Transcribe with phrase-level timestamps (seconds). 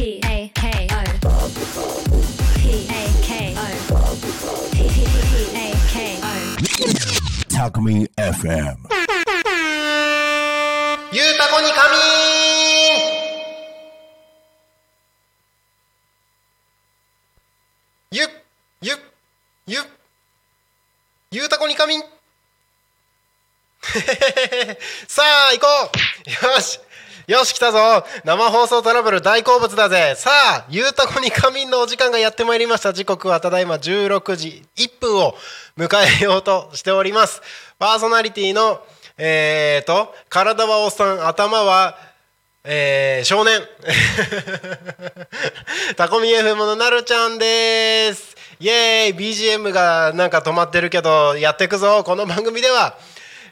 [0.00, 0.96] P A K O
[2.56, 3.60] P A K O
[4.72, 4.80] P
[5.54, 6.26] A K O
[7.54, 8.78] タコミ FM
[11.12, 12.00] ゆうたこに仮眠
[18.10, 18.22] ゆ
[18.80, 18.96] ゆ
[19.66, 19.80] ゆ
[21.30, 22.02] ゆうたこに仮眠
[25.06, 25.66] さあ行こ
[26.46, 26.46] う。
[26.46, 26.80] よし。
[27.30, 28.04] よし来たぞ。
[28.24, 30.14] 生放送トラブル大好物だぜ。
[30.16, 32.92] さあゆうたこに仮眠のお時間がやってまいりました。
[32.92, 35.36] 時刻はただいま16時1分を
[35.78, 35.88] 迎
[36.22, 37.40] えようとしております。
[37.78, 38.82] パーソナリティの
[39.16, 41.96] えーと体はおっさん頭は
[42.64, 43.62] えー、少年。
[45.96, 48.34] タコミ FM のなるちゃんです。
[48.58, 49.14] イエーイ。
[49.14, 52.02] BGM がなんか止まってるけどやっていくぞ。
[52.02, 52.98] この番組では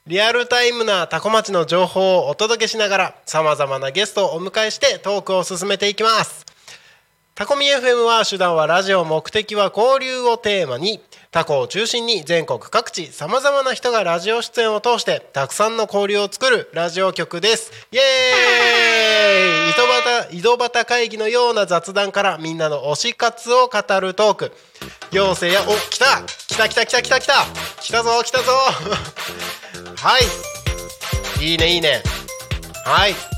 [0.09, 6.47] リアルタイムなタコ町の情報をお届けしながらさまざまなゲストをお迎えしてトークを進めていきます。
[7.35, 11.03] タコミ FM は手段はラジオ目的は交流をテーマに。
[11.31, 17.71] タコを中心に全国各地さまざまな人がラジオ出演を通してたくさんの交流を作るラジオ局です。
[17.93, 19.71] イエーイ。
[19.71, 24.53] 井戸端井戸端会議のような雑談からみんなの推し活を語るトーク。
[25.11, 25.69] 行政や。
[25.69, 26.23] お来た。
[26.49, 27.35] 来た来た来た来た来た。
[27.83, 28.53] 来たぞ来たぞ。
[29.97, 31.45] はい。
[31.45, 32.03] いいねいいね。
[32.87, 33.38] はい。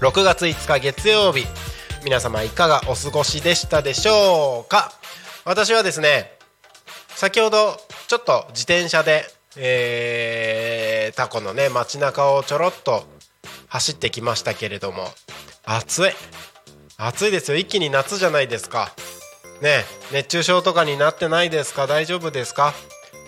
[0.00, 1.46] 6月5日月曜日。
[2.04, 4.92] 皆様いかがお過ごしでしたでしょうか？
[5.46, 6.36] 私はですね
[7.08, 9.24] 先ほどちょっと自転車で、
[9.56, 13.04] えータコのね街中をちょろっと
[13.68, 15.08] 走ってきましたけれども
[15.64, 16.10] 暑い。
[16.98, 17.56] 暑いですよ。
[17.56, 18.92] 一気に夏じゃないですか。
[19.62, 21.86] ね熱中症とかになってないですか？
[21.86, 22.74] 大丈夫ですか？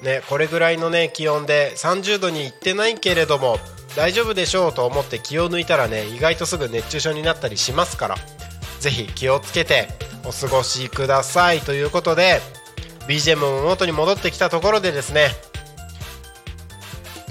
[0.02, 3.56] ねこれぐらいのね気温で30度にいってないけれども
[3.96, 8.16] 大丈夫でしょうと思って気を抜いたらね意外とすぐ熱中症になったりしますから。
[8.80, 9.88] ぜひ気をつけて
[10.24, 11.60] お過ごしください。
[11.60, 12.40] ということで
[13.08, 15.30] BGM も元に戻ってきたところでですね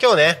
[0.00, 0.40] 今日ね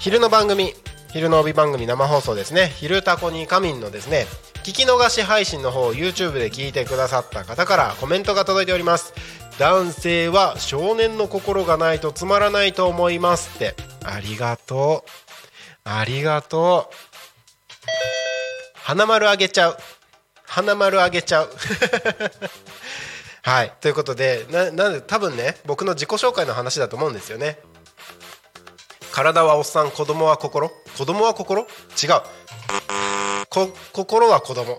[0.00, 0.74] 昼の番組
[1.12, 4.26] 昼の帯番組生放送ですね「昼タコに仮眠」のですね。
[4.62, 9.12] 聞き逃し配信の方 YouTube で聞いてくださった方からコメントが届いております。
[9.58, 13.74] 男性は少年の心がないとつまらないと思いますって。
[14.04, 15.10] ありがとう。
[15.84, 16.94] ありがとう。
[18.74, 19.78] 花丸あげちゃう。
[20.44, 21.50] 花丸あげちゃう。
[23.42, 23.72] はい。
[23.80, 27.58] ということでななんで多分ね僕の自己紹介の話だと思うんですよね。
[29.12, 30.70] 体はおっさん子供は心？
[30.96, 31.62] 子供は心？
[31.62, 31.66] 違う。
[33.48, 34.78] こ心は子供。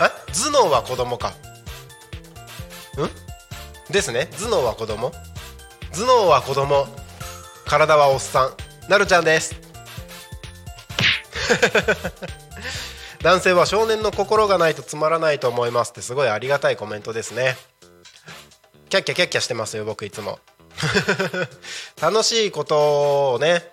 [0.00, 0.10] え？
[0.32, 1.28] 頭脳は子供か。
[1.28, 1.34] ん？
[3.92, 4.28] ですね。
[4.38, 5.12] 頭脳は子供。
[5.92, 6.86] 頭脳は子供。
[7.66, 8.54] 体はおっさん。
[8.88, 9.54] なるちゃんです。
[13.22, 17.56] 男性は少年の心がないとつまらないと思いますってすごいありがたいコメントですね。
[18.88, 20.38] キャッキャキャッキャしてますよ僕いつも。
[22.00, 23.64] 楽しいことをね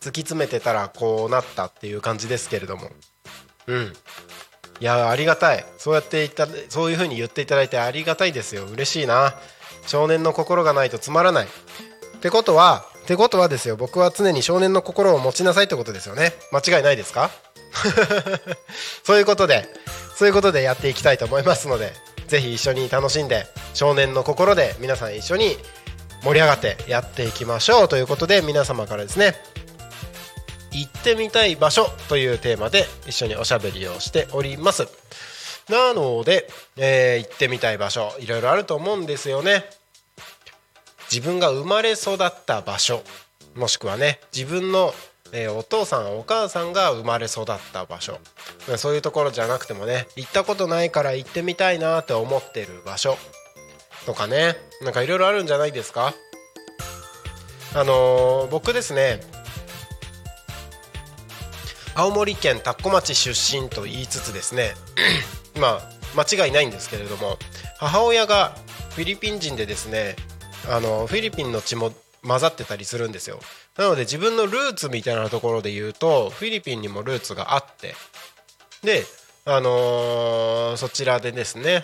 [0.00, 2.90] 突き詰めてたらこうなったっていう感じですけれども。
[3.66, 3.96] うん。
[4.78, 5.64] いやありがたい。
[5.78, 8.64] そうやっていたそういう風に言っていただいてありがたいですよ。
[8.66, 9.34] 嬉しいな。
[9.86, 11.46] 少年の心がないとつまらない。
[11.46, 13.76] ってことはってことはですよ。
[13.76, 16.34] 僕は常に少年の心を持ちなさいってことですよね。
[16.52, 17.30] 間違いないですか？
[19.04, 19.68] そういうことで
[20.16, 21.92] そういうことでやっていきたいと思いますので
[22.26, 25.58] ぜひ一緒に楽しんで少年の心で皆さん一緒に
[26.26, 29.36] 盛り上がってやっていきましょうということで皆様からですね
[30.72, 34.88] 行ってみたい場所というテーマで一緒におしゃべりをしております。
[35.70, 39.64] なので、えー行ってみたい場所いろいろあると思うんですよね。
[41.10, 43.04] 自分が生まれ育った場所
[43.54, 44.92] もしくはね自分の、
[45.32, 48.18] えーお父さんお母さんが生まれ育った場所
[48.76, 53.16] そういうところじゃなくてもね行ったことないから行ってみたいなって思ってる場所
[54.06, 54.56] とかね。
[54.82, 56.14] なんかいろいろあるんじゃないですか？
[57.74, 59.20] あのー僕ですね。
[61.94, 64.74] 青森県田子町出身と言いつつですね。
[65.58, 67.38] まあ間違いないんですけれども
[67.78, 68.54] 母親が
[68.90, 70.16] フィリピン人でですね
[70.70, 71.92] あのフィリピンの血も
[72.26, 73.40] 混ざってたりするんですよ。
[73.76, 77.94] なので自分のルーツみたいなところで言うとフィリピンにもルーツがあって。
[78.82, 79.04] で
[79.44, 81.82] あのーそちらでですね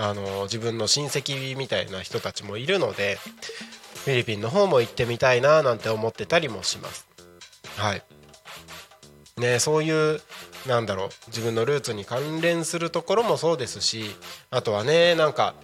[0.00, 3.18] あの自分の親戚みたいな人たちもいるので
[4.04, 7.08] フィリピンの方も行ってみたいななんて思ってたりもします。
[7.76, 8.02] はい。
[9.40, 10.20] ねそういう
[10.68, 14.14] なんだろう自分のルーツに関連するところもそうですし
[14.50, 15.54] あとはねなんか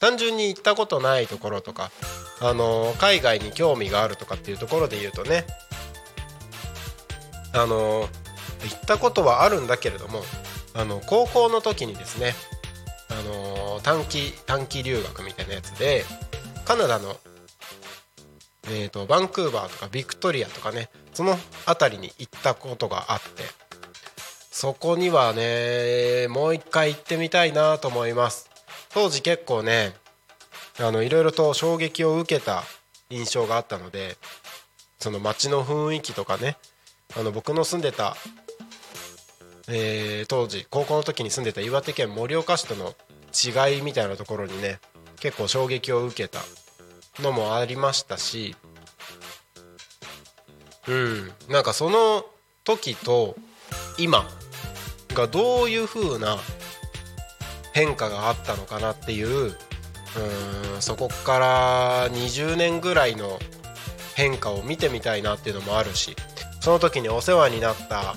[0.00, 1.90] 単純に行ったことないところとか、
[2.40, 5.44] あの海外に興味があるとかっていうところで言うとね
[7.52, 8.08] あの
[8.62, 10.22] 行ったことはあるんだけれども
[10.74, 12.34] あの高校の時にですね
[13.18, 16.04] あの短期短期留学みたいなやつで
[16.64, 17.16] カナダの、
[18.64, 21.36] えー、とバンクーバーとかビクトリアとかねその
[21.66, 23.42] 辺りに行ったことがあって
[24.50, 28.50] そこにはねもう一回行ってみたいなと思います。
[28.92, 29.94] 当時結構ね
[30.80, 32.62] あのいろいろと衝撃を受けた
[33.10, 34.16] 印象があったので
[34.98, 36.56] その街の雰囲気とかね
[37.16, 38.16] あの僕の住んでた、
[39.68, 42.94] えー当時高校の時に住んでた岩手県盛岡市との
[43.38, 44.80] 違いみたいなところにね
[45.20, 46.40] 結構衝撃を受けた
[47.22, 48.56] のもありましたし
[50.86, 52.24] うんなんかその
[52.64, 53.36] 時と
[53.98, 54.28] 今
[55.14, 56.36] がどういう風な
[57.72, 59.28] 変化があったのかなっていう
[60.76, 63.38] うんそこから20年ぐらいの
[64.14, 66.16] 変化を見てみたいなっていうのもあるし
[66.60, 68.14] その時にお世話になった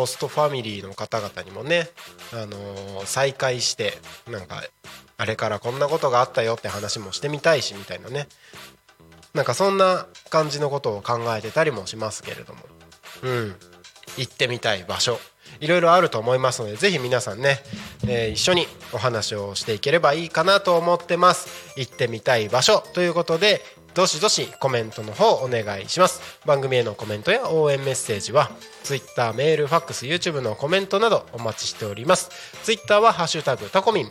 [0.00, 1.90] ホストファミリーの方々にもね、
[2.32, 3.92] あのー再会して
[4.30, 4.62] なんか
[5.18, 8.26] あれからこんなことがあったよって話もしてみたいしみたいなね。
[9.34, 12.60] なんかそんな感じのことを考えてたりもしますけれども。
[13.22, 13.56] うん。
[14.16, 15.20] 行ってみたい場所。
[15.60, 17.58] いろいろあると思いますのでぜひ皆さんね、
[18.06, 21.48] えー一緒にお話をしていければいいかなと思ってます。
[21.76, 23.60] 行ってみたい場所ということで
[23.94, 26.20] どしどしコメントの方お願いします。
[26.46, 28.50] 番組へのコメントや応援メッセージは
[28.84, 32.30] Twitter メールファックス YouTube のコメントなどお待ちしております。
[32.62, 34.10] Twitter は「ハッシュタグタコミン」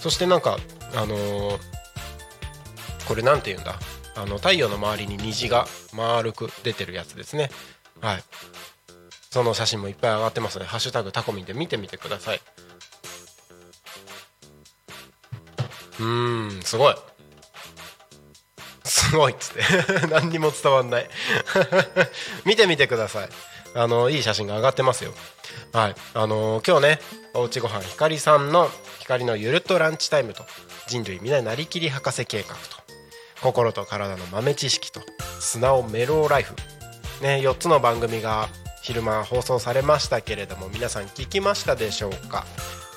[0.00, 0.58] そしてなんか
[0.94, 1.58] あのー
[3.08, 3.78] これなんて言うんだ？
[4.14, 7.50] あの太陽の周りに虹が丸く出てるやつですね。
[8.00, 8.24] はい。
[9.30, 12.40] その写真もいっぱい上がってますので「ハッシュタグタコミン」で見てみてください。
[15.98, 16.94] うーんすごい。
[18.84, 20.06] すごいっつって。
[20.08, 21.08] 何にも伝わんない。
[22.44, 23.28] 見てみてください。
[23.74, 25.12] あのいい写真が上がってますよ。
[25.72, 25.94] はい。
[26.14, 26.98] あの今日ね
[27.34, 28.68] おうちごはんひかりさんの
[29.00, 30.44] 光のゆるっとランチタイムと
[30.86, 32.60] 人類皆なりきり博士計画と
[33.42, 35.00] 心と体の豆知識と
[35.40, 36.54] 砂をメローライフ。
[37.22, 38.48] ね4つの番組が
[38.82, 42.44] 昼間放送されましたけれども皆さん聞きましたでしょうか？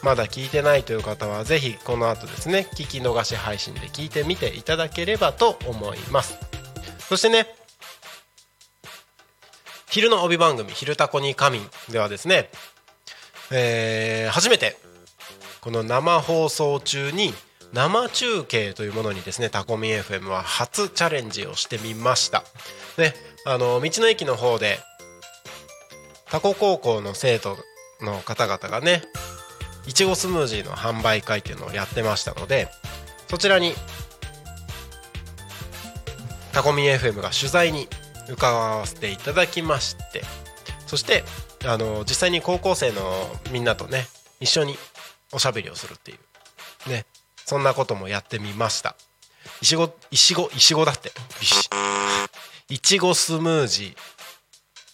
[0.04, 6.38] まだ聞いてないという方はぜひこの後ですね聞き逃し配信で聞いてみていただければと思います。
[7.00, 7.48] そしてね
[9.90, 12.50] 昼の帯番組「昼タコに仮眠」ではですね、
[13.52, 14.78] えー初めて
[15.62, 17.34] この生放送中に
[17.74, 22.44] 生中継というものにですねタコミ FM は初チャレンジをしてみました。
[22.98, 23.16] ね
[23.46, 24.80] あの道の駅の方で
[26.30, 27.58] タコ高校の生徒
[28.02, 29.04] の方々がね
[29.88, 32.70] いちごスムージーの販売会っていうのをやってましたので
[33.30, 33.74] そちらに
[36.52, 37.88] タコミ FM が取材に
[38.30, 40.24] 伺わせていただきまして
[40.88, 41.24] そして
[41.66, 43.02] あの実際に高校生の
[43.52, 44.06] みんなとね
[44.40, 44.76] 一緒に
[45.34, 46.16] おしゃべりをするってい
[46.88, 47.06] うね
[47.46, 48.96] そんなこともやってみました。
[49.62, 51.12] いちごいちごいちごだって。
[52.70, 53.98] いちごスムージー。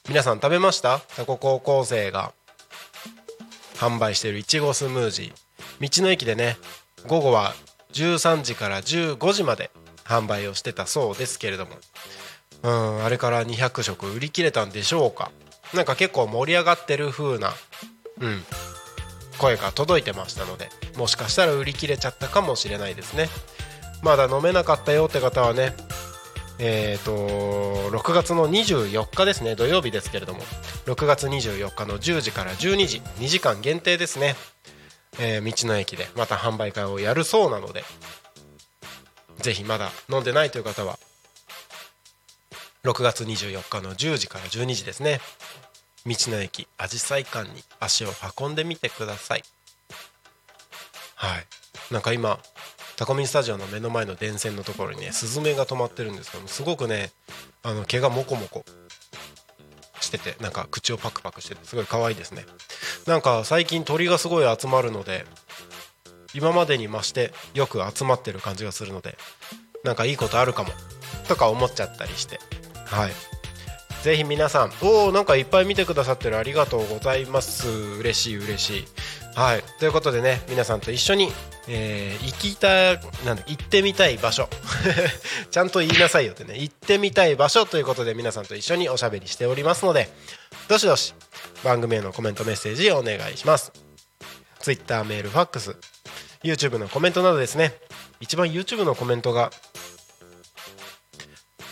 [0.09, 1.00] 皆さん食べました？
[1.15, 2.33] タコ高校生が。
[3.75, 6.00] 販売しているいちごスムージー。
[6.00, 6.57] 道の駅でね
[7.07, 7.53] 午後は
[7.93, 9.71] 13時から15時まで
[10.03, 11.71] 販売をしてたそうですけれども
[12.63, 15.32] うんあれから200食売り切れたんでしょうか？
[15.74, 17.53] なんか結構盛り上がってる風な
[18.20, 18.44] うん
[19.38, 23.30] 声が届いてましたのでもしかしたら売り切れちゃったかもしれないですね。
[24.03, 25.75] まだ飲めなかったよって方はね
[26.63, 29.56] えー、と6月の24日ですね。
[29.56, 30.41] 土曜日ですけれども
[30.86, 34.36] 6月24日の10時から12時2時間限定ですね、
[35.20, 37.84] えー道の駅でまた販売会をやるそうなので
[39.39, 41.00] ぜひまだ飲んでないという方は
[42.83, 45.19] 6月24日の10時から12時ですね。
[46.05, 48.09] 道の駅あじさい館に足を
[48.39, 49.43] 運んでみてください。
[51.15, 51.93] はい。
[51.93, 52.39] なんか今
[52.95, 57.11] タコミンスタジオの目の前の電線のところにねスズメが止まってるんですけどもすごくね
[57.61, 58.65] あの毛がモコモコ
[60.00, 62.45] しててなんか口をパクパクしててすごい可愛いですね。
[63.05, 65.25] なんか最近鳥がすごい集まるので
[66.33, 69.17] 今までに増してよく集まってる感じがするので
[69.83, 70.69] なんかいいことあるかも
[71.27, 72.39] とか思っちゃったりして。
[72.91, 73.12] はい。
[74.03, 76.38] ぜひ皆さんおおなんかいっぱい見てくださってる。
[76.38, 77.69] ありがとうございます。
[77.69, 78.86] 嬉しい嬉しい。
[79.36, 79.63] はい。
[79.79, 81.31] ということでね皆さんと一緒に、
[81.67, 82.67] えー行きた
[83.25, 84.50] なんだ行ってみたい場所。
[85.51, 86.57] ちゃんと言いなさいよってね。
[86.57, 90.10] 行ってみたい場所ということで皆さんと一緒におしゃべりしておりますので
[90.67, 91.13] どしどし
[91.63, 93.71] 番組へのコメントメッセージお願いします。
[94.60, 95.75] Twitter メールファックス
[96.43, 97.74] YouTube のコメントなどですね。
[98.19, 99.51] 一番 YouTube のコメントが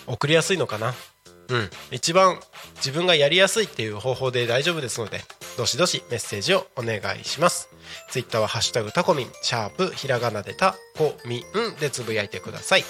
[0.06, 0.94] 送りやすいのかな？
[1.50, 1.70] うん。
[1.92, 2.40] 一番
[2.76, 5.22] 自分がやりやすいっていう方法で大丈夫ですので
[5.58, 7.70] どしどしメッセージをお願いします。
[8.10, 11.44] ツイッターはハッシュタグタコミンシャープひらがなでタコミン
[11.80, 12.84] でつぶやいてください。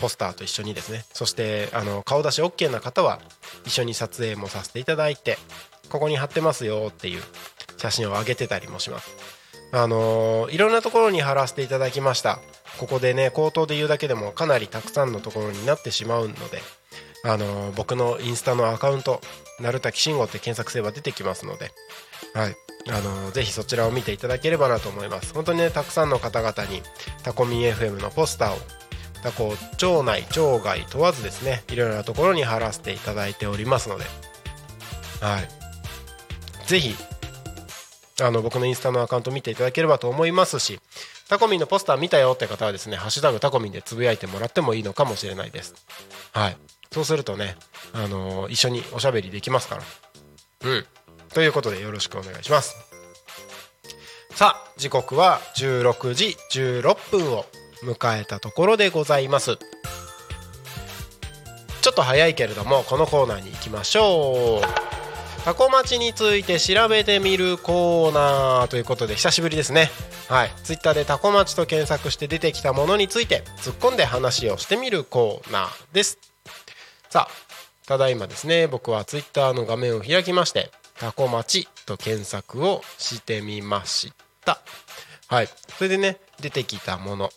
[0.00, 3.18] ポスターと一緒にですねそしてあの顔出し OK な方は
[3.66, 5.38] 一緒に撮影もさせていただいて
[5.88, 7.22] ここに貼ってますよっていう
[7.78, 9.10] 写真を上げてたりもします。
[9.70, 12.38] あのー、いろんなところに貼らせていただきました。
[12.78, 16.62] ここでね口頭で言うだけでもかなりたくさんのところになってしまうので
[17.24, 19.20] あの、僕のインスタのアカウント
[19.60, 21.72] 鳴滝慎吾って検索すれば出てきますので
[22.34, 22.56] はい。
[22.90, 25.34] あのー、ぜひそちらを見ていただければなと思います。
[25.34, 26.82] 本当にねたくさんの方々に
[27.22, 28.58] タコミン FM のポスターを
[29.22, 34.04] タコ町内町外問わずですねいろいろなところに貼らせていただいておりますので
[35.20, 35.48] はい。
[36.66, 36.94] ぜひ
[38.22, 40.80] あの僕のインスタのアカウント見ていただければと思いますし
[41.28, 45.74] タコミンのポスター見たよって方はですね「ハッシュタグタコミン」でつぶやいてもらってもいいのかもしれないです。
[46.32, 46.56] はい。
[46.92, 47.56] そうするとね、
[47.92, 49.82] あのー、一緒におしゃべりできますから。
[50.64, 50.86] うん。
[51.32, 52.76] ということでよろしくお願いします。
[54.30, 57.44] さあ時刻は16時16分を
[57.82, 59.58] 迎えたところでございます。
[61.80, 64.88] ちょっと早いけれどもこのコーナーに行きましょう。
[65.44, 69.90] タコ町について調べてみるコーナーということで久しぶりですね。
[70.28, 70.50] はい。
[70.62, 76.18] ツイッターでタコ町と検索して出てきたものについて突っ込んで話をしてみるコーナーです
[77.10, 77.48] さあ
[77.86, 78.66] ただいまですね。
[78.66, 84.12] 僕はツイッターの画面を開きましてタコ町と検索をしてみまし
[84.44, 84.60] た。
[85.28, 85.48] はい。
[85.78, 87.30] それでね出てきたもの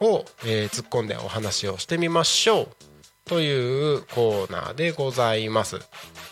[0.00, 2.68] を、えー、突っ込んでお話をしてみましょう。
[3.26, 5.78] というコーナーでございます。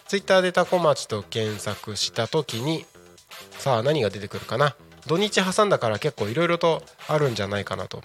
[0.06, 2.86] ツイッターでタコ町と検索した時に
[3.58, 4.74] さあ何が出てくるかな。
[5.06, 8.02] 土日挟んだから結構いろいろとあるんじゃないかなと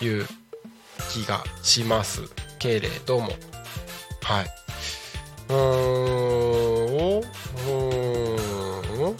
[0.00, 0.26] いう
[1.10, 2.22] 気がします
[2.58, 3.32] けれども。
[4.22, 4.46] はい。
[5.48, 7.18] うーん。
[7.18, 9.16] うーん。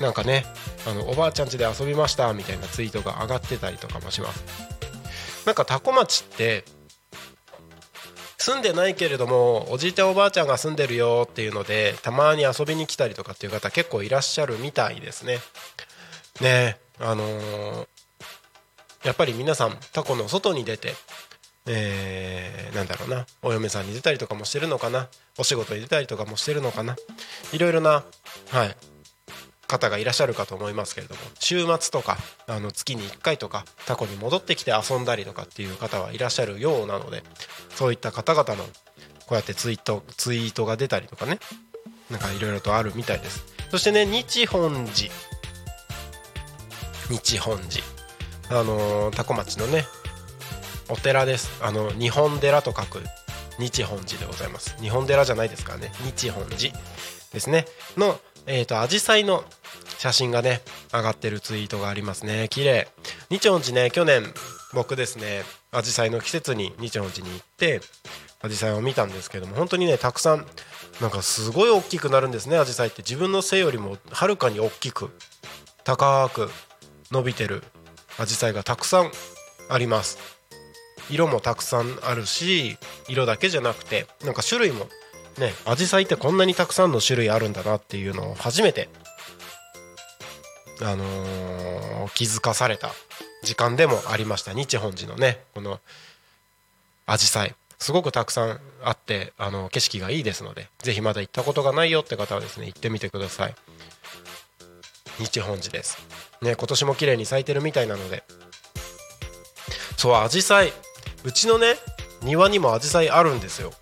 [0.00, 0.44] なんかね
[0.86, 4.44] あのおばあちゃん家で遊びましたみたいなツイートが上がってたりとかもします。
[5.46, 6.64] なんかタコ町って
[8.38, 15.38] 住んでないけれどもおじいちゃんおばあちゃんが住んでるよっていうのでたまに遊びに来たりとかっていう方結構いらっしゃるみたいですね。
[16.40, 17.86] ねあのー、
[19.04, 20.94] やっぱり皆さんタコの外に出て、
[21.66, 23.26] えー、なんだろうな。
[23.42, 25.08] お嫁さんに出たりとかもしてるのかな。
[25.38, 26.96] お仕事に出たりとかもしてるのかな。
[27.52, 28.04] いろいろな、
[28.50, 28.76] はい、
[29.66, 31.20] 方がいらっしゃるかと思いますけれども。
[31.38, 37.22] 週末とかあの月に1回とかタコに戻ってきて遊んだりとかっていう方はいらっしゃるようなので
[37.70, 38.70] そういった方々のこ
[39.32, 41.38] うやってツイートツイートが出たりとかね。
[42.10, 43.44] なんかいろいろとあるみたいです。
[43.70, 45.10] そしてね日本寺。
[47.08, 48.60] 日本寺。
[48.60, 49.84] あのー、タコ町のね
[50.88, 51.62] お寺です。
[51.62, 53.00] あの日本寺と書く
[53.58, 54.76] 日本寺でございます。
[54.80, 55.92] 日本寺じゃないですからね。
[56.04, 56.72] 日本寺
[57.32, 57.66] ですね。
[57.96, 59.44] のえっ、ー、とアジサイの
[59.98, 60.60] 写真がね
[60.92, 62.48] 上がってるツイートがありますね。
[62.50, 62.88] 綺麗。
[63.30, 64.24] 日本寺ね去年
[64.74, 65.42] 僕ですね
[65.72, 67.80] アジサイの季節に日本寺に行って
[68.42, 70.46] アジサイを見たんですけども本当にねたくさん
[71.00, 73.02] なんかすごい大きくなるんですねアジサイって。
[73.02, 75.10] 自分の背よりもはるかに大きく
[75.84, 76.50] 高く
[77.10, 77.62] 伸びてる
[78.18, 79.10] アジサイがたくさん
[79.68, 80.18] あります。
[81.10, 84.86] 色もたくさんあるし色だけじゃなくてなんか種類も
[85.38, 88.88] ねアジサイってこんなにたくさんの種類あるんだなっていうのを初めて
[90.82, 92.90] あのー、気づかされた
[93.42, 94.54] 時間でもありました。
[94.54, 95.78] 日本寺のねこの
[97.06, 97.54] アジサイ。
[97.78, 103.54] すごくたくさんあってあの景色がいいですのでぜひまだ行ったことがないよって方はですね行ってみてください。
[105.18, 105.98] 日本寺です。
[106.42, 108.24] ね今年も綺麗に咲いてるみたいなので。
[109.96, 110.72] そうアジサイ。
[111.24, 111.74] うちのね
[112.22, 113.72] 庭にもアジサイあるんですよ。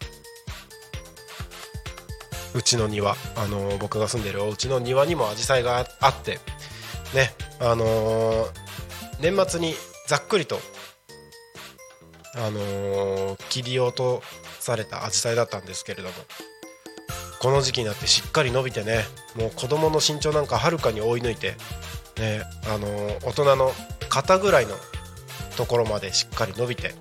[2.55, 3.17] うちの庭。
[3.37, 6.39] あの僕が住んでるお家の庭にもアジサイがあって。
[7.15, 8.49] ねあのー、
[9.21, 9.75] 年末に
[10.07, 10.59] ざっくりと
[12.35, 14.23] あのー、切り落と
[14.59, 16.15] されたアジサイだったんですけれども。
[17.41, 19.01] この時期になってしっかり伸びてね
[19.35, 21.57] もう子供の身長なんかはるかに追い抜いて、
[22.21, 23.73] ねあのー、大人の
[24.09, 24.77] 肩ぐらいの
[25.57, 26.95] ところまでしっかり伸びて。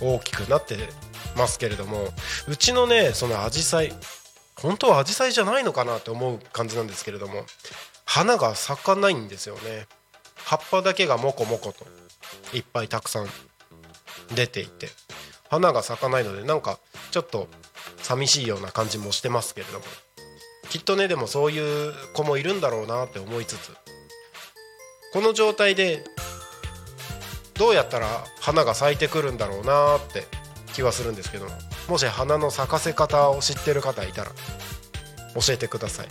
[0.00, 0.76] 大きくなって
[1.36, 2.08] ますけれども
[2.48, 3.92] うちのねそのアジサイ
[4.56, 7.44] 本当はアジサイじゃないのかなって思う感じなんですけれども
[8.04, 9.86] 花が咲かないんですよね。
[10.36, 11.86] 葉っぱだけがモコモコと
[12.54, 13.26] いっぱいたくさん
[14.34, 14.88] 出ていて
[15.50, 16.78] 花が咲かないのでなんか
[17.10, 17.48] ちょっと
[17.98, 19.84] 寂しいような感じもしてますけれども
[20.70, 23.72] きっとねでもそういう子もいるんだろうなって思いつつ
[25.12, 26.04] この状態で
[27.58, 28.06] どうやったら
[28.40, 30.24] 花が咲いてくるんだろうなって
[30.72, 31.50] 気はするんですけども
[31.88, 34.30] もし花の咲かせ方を知ってる方いたら
[35.34, 36.08] 教えてください。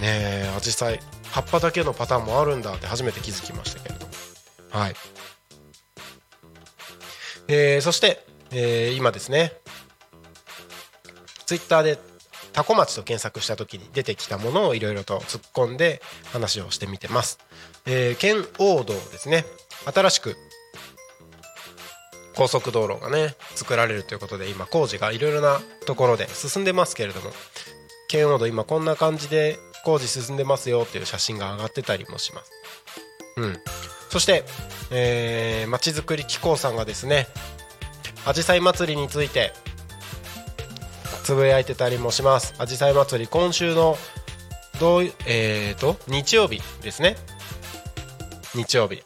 [0.00, 4.12] ねえアジサイ葉っぱだけのパターンもあるんだって初めて気づきましたけれども。
[4.70, 4.94] はい、
[7.48, 9.52] えー、そして、えー、今ですね。
[11.46, 11.98] ツイッターで
[12.52, 17.38] タコ町と検索した時に出てきたものをいろいろと突っ込んで話をしてみてます、
[17.86, 19.44] えー、県央道ですね。
[19.84, 20.36] 新しく
[22.36, 27.30] 高速道路がね作られるということで今工事がいろいろなところで進んでますけれども
[28.08, 32.52] 県央道今こんな感じで工事進んでますよっていう写真が上がってたりもします。
[33.36, 33.56] うん。
[34.10, 34.44] そして
[34.90, 37.26] えー、まちづくり機構さんがですね
[38.24, 39.52] あじさい祭りについて
[41.24, 42.54] つぶやいてたりもします。
[42.58, 43.96] あじさい祭り今週の
[44.78, 47.16] どうえーと日曜日ですね。
[48.54, 49.02] 日曜日。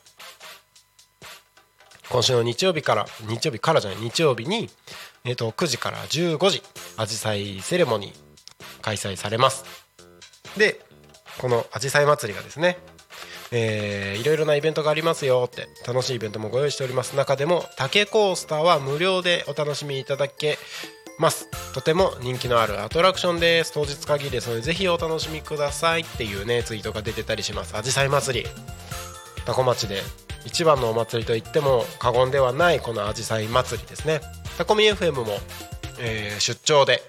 [2.10, 4.68] 今週の日曜日から日曜日からじゃない日曜日に、
[5.24, 6.62] えー、と9時から15時
[6.96, 9.64] あじさいセレモニー開催されます。
[10.56, 10.80] で
[11.38, 12.78] このあじさい祭りがですね
[13.52, 17.16] えー、いろいろなイベントがありますよって楽しいイベントもご用意しております。
[17.16, 20.56] 中でも竹コースターは無料でお楽しみいただけ
[21.18, 21.48] ます。
[21.74, 23.72] とても人気のあるアトラクションです。
[23.72, 27.76] 当日限りですのでぜひお楽しみくださいっていうねツイートが出てたりします。
[27.76, 28.48] あじさい祭り。
[29.44, 30.00] 多古町で
[30.44, 34.20] 一番のお祭りといっても過言ではないこのあじさい祭りですね。
[34.57, 35.26] タコミ FM も、
[35.98, 37.03] えー、出張で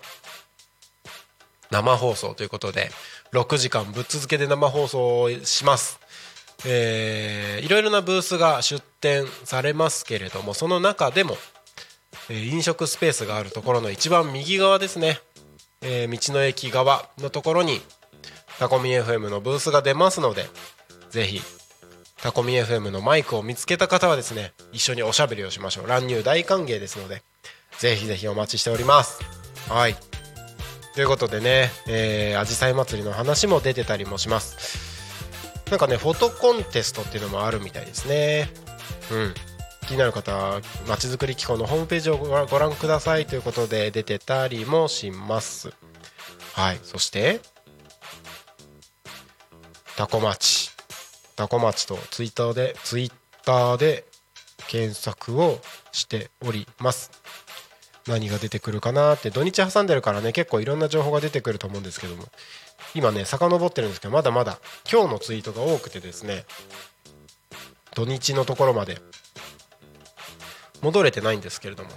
[1.70, 2.92] 生放送ということで
[3.34, 6.00] 6時間ぶっ続けで生放送します。
[6.66, 11.38] えー、いろいろなブースが出展されますけれどもその中でも、
[12.30, 15.20] えー、飲食スペースがあるところの一番右側ですね、
[15.82, 17.82] えー、道の駅側のところに
[18.60, 20.46] タコミ FM のブースが出ますので
[21.10, 21.42] ぜひ
[22.22, 25.88] タコミ FM のマイクを見つけた方はですね一緒におしゃべりをしましょう。
[25.88, 27.24] 乱入大歓迎ですので
[27.80, 29.22] ぜひぜひお待ちしております。
[29.68, 29.96] はい。
[30.94, 31.72] ということでね
[32.38, 34.92] あじさい祭りの話も出てたりもします。
[35.72, 38.50] なんかねフォトコンテストっていうのもあるみたいですね。
[39.12, 39.34] うん。
[39.88, 45.74] 気になる方はまちづくり機構のホームページをご覧くださいということで出てたりもします。
[46.54, 46.80] はい。
[46.84, 47.40] そして
[49.98, 50.61] タコ町
[51.36, 53.12] タコ町とツイッターでツイッ
[53.46, 54.06] ターで
[54.68, 55.60] 検索を
[55.92, 57.12] しております。
[58.08, 62.24] 何が出てくるかなって土日挟んでるからね結構いろんな情報が出てくると思うんですけども。
[62.94, 64.60] 今ね遡ってるんですけどまだまだ
[64.92, 66.46] 今日のツイートが多くてですね
[67.96, 68.98] 土日のところまで
[70.82, 71.90] 戻れてないんですけれども。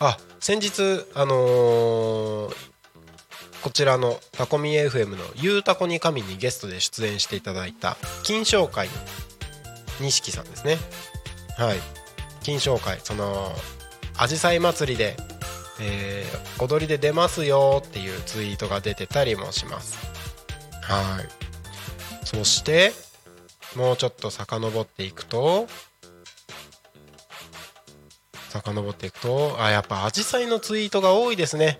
[0.00, 2.69] あ先日あのー、
[3.62, 8.94] こちらのタコミ FM の「ゆうたこに神」にゲストで出演していただいた金賞会の
[10.00, 10.78] 錦さんですね。
[11.56, 11.80] はい。
[12.42, 13.54] 金賞会その
[14.16, 15.16] あじさい祭りで、
[15.78, 19.98] えー、踊りで出ますよっていうツイートが出てたりもします。
[20.82, 22.26] はい。
[22.26, 22.92] そして
[23.76, 25.68] もうちょっと遡っていくと
[28.48, 31.78] 遡っていくとあやっぱアジサイのツイートが多いですね。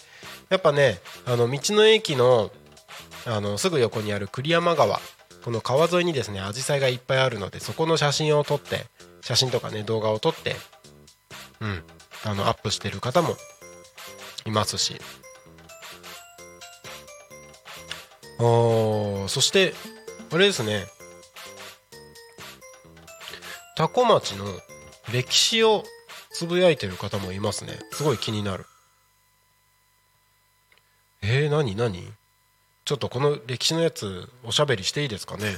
[0.51, 2.51] やっぱねあの道の駅の
[3.27, 5.01] あのすぐ横にある栗山川
[5.45, 8.85] この川沿いにですねアジサイがいっぱいあるのでそこの写真を撮って
[9.23, 10.57] 写真とかね動画を撮って
[11.61, 11.83] うん
[12.25, 13.37] あのアップしてる方も
[14.45, 15.01] いますし。
[18.39, 18.43] あ
[19.29, 19.75] そして
[20.33, 20.87] あれですね。
[23.77, 24.47] 多古町の
[25.13, 25.85] 歴史を
[26.31, 27.79] つぶやいてる方もいますね。
[27.93, 28.65] すごい気になる。
[31.23, 32.13] えー、何何？
[32.85, 35.57] ちょっとこの歴史のやつおしゃべりしていいですかね？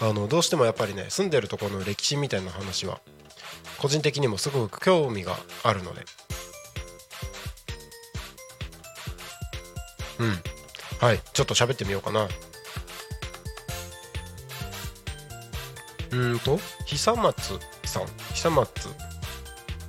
[0.00, 3.00] あのどうしてもやっぱりね住んでるところの歴史みたいな話は
[3.78, 6.04] 個人的にもすごく興味があるので。
[10.20, 10.38] うん。
[11.00, 12.28] はいちょっと喋ってみようかな。
[16.12, 18.06] うんと久松さん。
[18.34, 18.88] 久松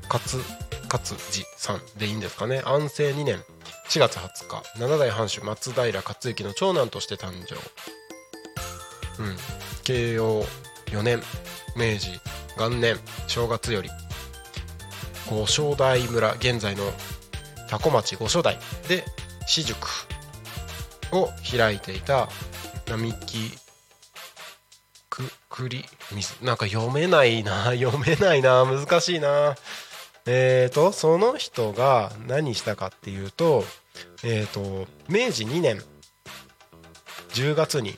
[0.09, 0.43] 勝
[0.91, 2.61] 勝治さんでいいんですかね？
[2.65, 3.43] 安政2年。
[3.93, 4.79] 4月20日。
[4.79, 7.53] 七代藩主松平克之の長男として誕生。
[9.21, 9.37] うん。
[9.83, 10.43] 慶応
[10.87, 11.21] 4年。
[11.75, 12.19] 明治
[12.57, 12.97] 元年。
[13.27, 13.91] 正月より。
[15.29, 16.33] 五正代村。
[16.33, 16.91] 現在の
[17.69, 19.05] 多古町五正代で
[19.45, 19.77] 私塾
[21.11, 22.29] を開いていた
[22.89, 23.51] 並木
[25.11, 25.85] くくり
[26.41, 27.65] なんか読めないな。
[27.77, 28.65] 読めないな。
[28.65, 29.55] 難しいな。
[30.25, 33.63] えーとその人が何したかっていうと
[34.23, 35.81] えーと明治2年
[37.33, 37.95] 10月に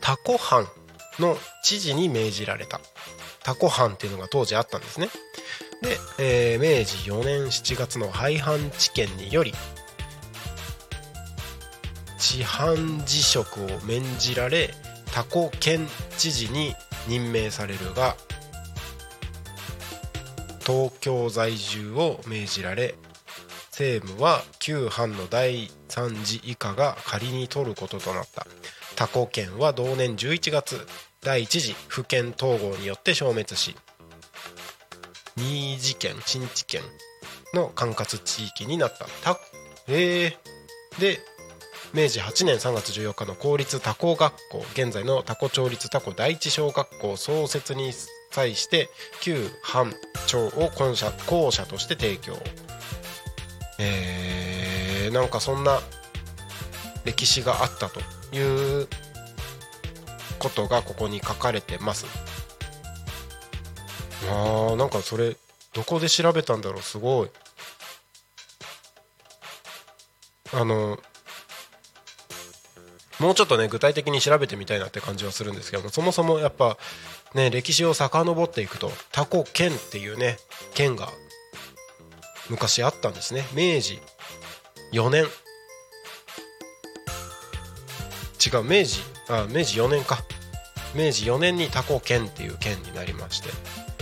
[0.00, 0.66] タコ藩
[1.18, 2.80] の知事に命じられた。
[3.42, 5.08] タコ藩っていうのが当時あったんですね。
[5.82, 9.54] で、えー、明治4年7月の廃藩置県により
[12.18, 14.74] 市販辞職を免じられ
[15.12, 15.86] タコ県
[16.16, 16.74] 知事に
[17.06, 18.16] 任命されるが
[20.66, 22.94] 東京在住を命じられ
[23.78, 28.44] 政務は旧藩の第3次以下が仮に取ることとなった。
[28.96, 30.84] タコ県は同年11月
[31.22, 33.76] 第1次府県統合によって消滅し
[35.36, 36.82] 新次県新地県
[37.54, 39.06] の管轄地域になった。
[39.22, 39.38] た
[39.86, 41.20] えー、で
[41.94, 47.92] 明治8年3月14日の公立多古学校現在の多古町立多古第一小学校創設に
[48.32, 48.88] 際して
[49.20, 49.92] 旧藩
[50.26, 52.36] 庁を校舎校舎として提供。
[53.78, 55.80] えー、なんかそんな
[57.04, 58.00] 歴史があったと
[58.34, 58.88] いう
[60.38, 62.06] ことがここに書かれてます。
[64.28, 65.36] あーなんかそれ
[65.72, 66.82] どこで調べたんだろう。
[66.82, 67.30] すごい。
[70.52, 70.98] あの
[73.20, 76.78] もうちょっとね具体的に調べてみたいなって感じはするんですけどもそもそもやっぱ
[77.34, 80.38] ね歴史を遡っていくとタコ県っていうね
[80.74, 81.08] 県が
[82.48, 83.44] 昔あったんですね。
[83.52, 84.00] 明治
[84.92, 85.24] 4年。
[88.44, 90.18] 違う明治あ明治4年か。
[90.94, 93.50] 明治4年にタコ県っていう県になりまして。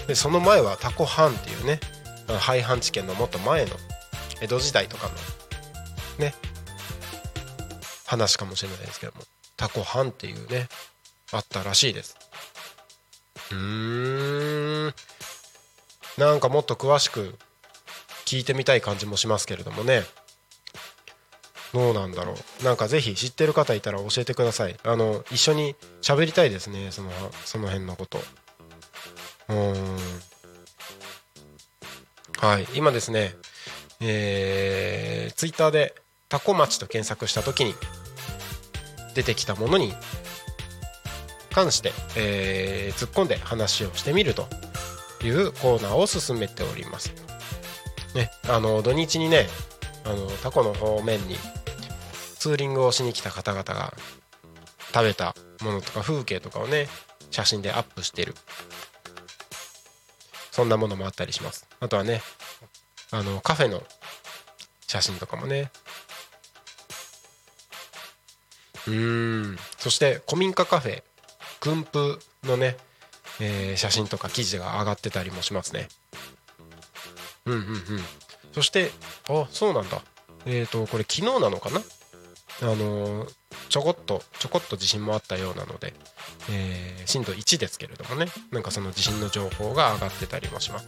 [0.06, 1.80] でその前はタコ藩っていうね
[2.38, 3.72] 廃藩置県のもっと前の
[4.40, 5.14] 江戸時代とかの
[6.18, 6.35] ね
[8.06, 9.22] 話かもしれないですけども
[9.56, 10.68] タコ藩っていうね
[11.32, 12.16] あったらしいです。
[13.50, 14.94] うーん。
[16.18, 17.37] なんかもっと詳しく
[18.26, 20.02] 聞いてみたい感じもしますけれどもね。
[21.72, 22.64] どうなんだろう。
[22.64, 24.76] なんかぜひ知ってる方いたら教えてください。
[24.82, 26.90] あの一緒に喋りたいですね。
[26.90, 27.10] その
[27.44, 28.20] その辺のこと。
[29.48, 29.96] うん。
[32.38, 32.66] はい。
[32.74, 33.34] 今ですね
[34.00, 35.94] えー、ツイッターで
[36.28, 37.74] タコ町と検索した時に
[39.14, 39.94] 出てきたものに
[41.50, 44.48] 関して、えー突っ込んで話をしてみると
[45.22, 47.25] いうコーナーを進めております。
[48.16, 49.46] ね、あの土日にね
[50.07, 51.37] あのタコの方面に
[52.38, 53.92] ツーリングをしに来た方々が
[54.94, 56.88] 食べたものとか風景とかをね
[57.31, 58.35] 写真でアップしてる。
[60.50, 61.68] そんなものもあったりします。
[61.81, 62.22] あとはね
[63.11, 63.83] あのカフェの
[64.87, 65.70] 写真とかもね。
[68.87, 69.59] うーん。
[69.76, 71.02] そして古民家カフェ
[71.61, 72.79] 軍風のね、
[73.40, 75.88] えー写真とか記事が上がってたりもしますね。
[77.46, 77.76] うんうんうん。
[78.52, 78.90] そして
[79.28, 80.02] あそうなんだ。
[80.44, 81.80] えっ、とこれ昨日なのかな？
[82.62, 83.32] あのー
[83.68, 85.92] ちょこっとちょこっと地震もあったようなので、
[86.50, 88.26] えー震度1ですけれどもね。
[88.50, 90.87] なんかその地震の情報が上がってたりもします。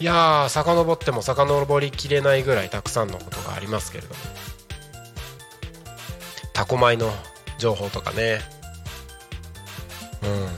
[0.00, 4.16] いやー遡っても遡りきれないぐらいたくさんのことがありますけれども。
[6.52, 7.12] タコ米の
[7.58, 8.40] 情報とかね。
[10.22, 10.48] うん。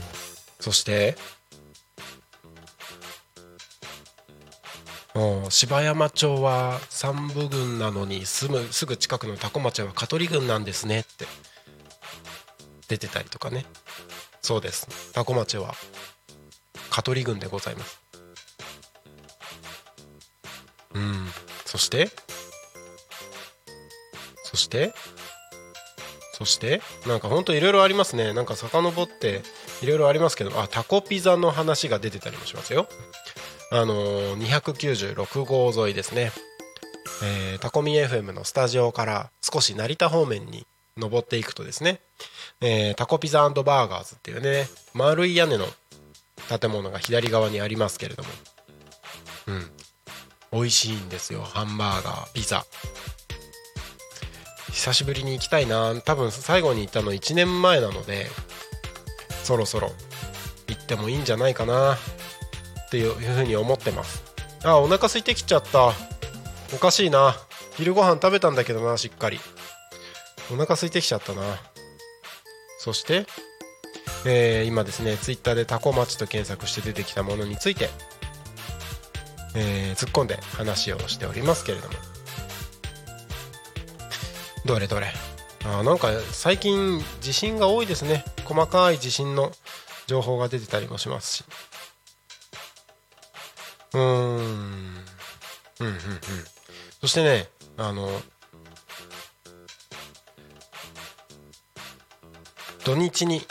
[0.59, 1.15] そして
[5.17, 5.51] うん。
[5.51, 11.25] 柴山町は三部郡なのに住むすぐ近くの多古町は香取郡なんですねって。
[12.87, 13.65] 出てたりとかね。
[14.41, 15.11] そうです。
[15.13, 15.73] 多古町は
[16.91, 17.99] 香取郡でございます。
[20.93, 21.27] うん。
[21.65, 22.09] そして
[24.43, 24.93] そして
[26.33, 28.33] そしてなんかほんといろいろありますね。
[28.33, 29.41] なんか遡って
[29.81, 32.87] いろいろありますけどあタコピザの話が出てたりもしますよ。
[33.71, 36.31] あのー296号沿いですね、
[37.23, 40.65] えータコミ FM のスタジオから少し成田方面に
[40.97, 41.99] 登っていくとですね、
[42.61, 45.65] えータコピザバーガーズっていうね丸い屋根の
[46.59, 48.29] 建物が左側にありますけれども。
[49.47, 49.71] うん。
[50.51, 52.65] 美味しいんですよハンバーガーピザ。
[54.71, 55.99] 久しぶりに行きたいな。
[56.05, 58.27] 多分最後に行ったの1年前なので
[59.43, 59.91] そろそろ
[60.67, 61.97] 行ってもいいんじゃないかな。
[62.87, 64.23] っていうふうに思ってます。
[64.63, 65.91] あお腹空いてきちゃった。
[66.73, 67.35] おかしいな。
[67.75, 69.39] 昼ご飯食べたんだけどなしっかり。
[70.51, 71.41] お腹空いてきちゃったな。
[72.79, 73.25] そして、
[74.25, 77.89] えー今ですねツイッターでタコ町と検索して出てきたものについて、
[79.55, 81.93] えー突っ込んで話をしておりますけれども。
[84.65, 85.07] どれどれ。
[85.65, 88.23] あーなんか最近地震が多いですね。
[88.45, 89.51] 細かい地震の
[90.07, 91.43] 情報が出てたりもしますし。
[93.97, 94.37] うーん。
[95.79, 95.97] うんうんうん。
[97.01, 98.09] そしてねあの
[102.83, 103.41] 土日に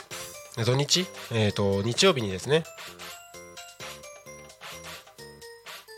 [0.57, 1.05] 土日？
[1.31, 2.63] えっ、と日曜日にですね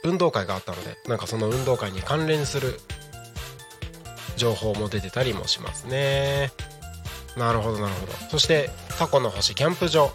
[0.03, 2.79] 運動会があったのでなんかその運動会に関連する
[4.35, 6.51] 情報も出てたりもしますね。
[7.37, 8.13] なるほどなるほど。
[8.29, 10.11] そしてタコの星キャンプ場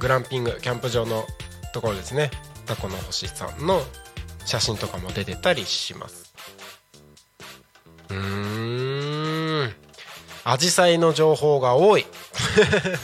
[0.00, 1.24] グランピングキャンプ場の
[1.72, 2.30] ところですね。
[2.66, 3.80] タコの星さんの
[4.44, 6.34] 写真とかも出てたりします。
[8.10, 9.72] うーん。
[10.44, 12.06] アジサイの情報が多い。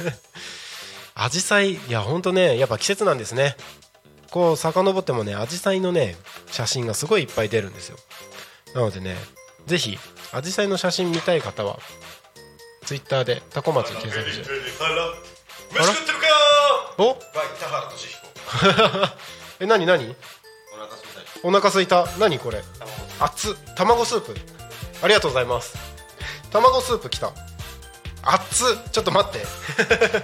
[1.15, 3.57] アジサイいやほんとねやっぱ季節なんですね。
[4.31, 6.17] こう遡ってもねアジサイのね
[6.51, 7.99] 写真がすごいいっぱい出るんですよ。
[8.75, 9.17] なのでね
[9.67, 9.99] ぜひ
[10.33, 11.79] アジサイの写真見たい方は
[12.85, 14.49] ツイッターでタコ町検索して。
[15.73, 16.27] 飯食ってるか
[16.99, 17.15] お？
[17.15, 18.27] バイ田原俊彦
[19.63, 20.17] え何何？
[20.73, 21.21] お腹すいた。
[21.21, 22.05] りお腹すいた。
[22.19, 22.61] 何これ？
[23.21, 23.55] 熱っ。
[23.77, 24.35] 卵スープ。
[25.05, 25.77] ありがとうございます。
[26.51, 27.31] 卵スープきた。
[28.25, 28.67] 熱っ。
[28.91, 29.47] ちょっと待って。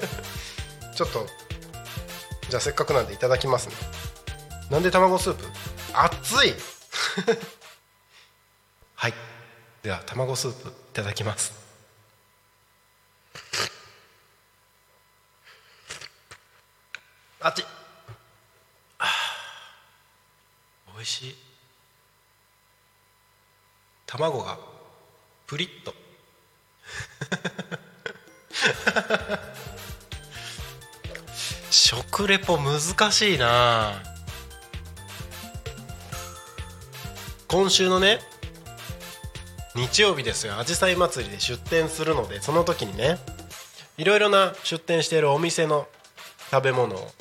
[0.96, 1.24] ちょっと
[2.48, 3.76] じゃあせっかくなんでいただきますね。
[4.72, 5.44] なんで卵スープ？
[5.94, 6.52] 熱い。
[8.96, 9.14] はい。
[9.84, 11.52] では卵スープいただきます。
[17.38, 17.64] あっち
[20.98, 21.34] 美味しい。
[24.04, 24.58] 卵が
[25.46, 25.94] プリッと。
[31.70, 34.02] 食レポ難しいな。
[37.46, 38.18] 今週のね
[39.76, 40.58] 日曜日ですよ。
[40.58, 43.20] あじさい祭りで出店するのでその時にね
[43.98, 45.86] いろいろな出店しているお店の
[46.50, 47.12] 食べ物を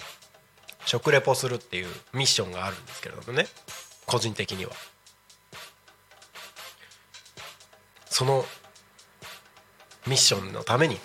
[0.88, 3.45] 食レポするっていうミッションがあるんですけれどもね。
[4.06, 4.71] 個人的には。
[8.10, 8.45] その
[10.08, 10.97] ミッションのために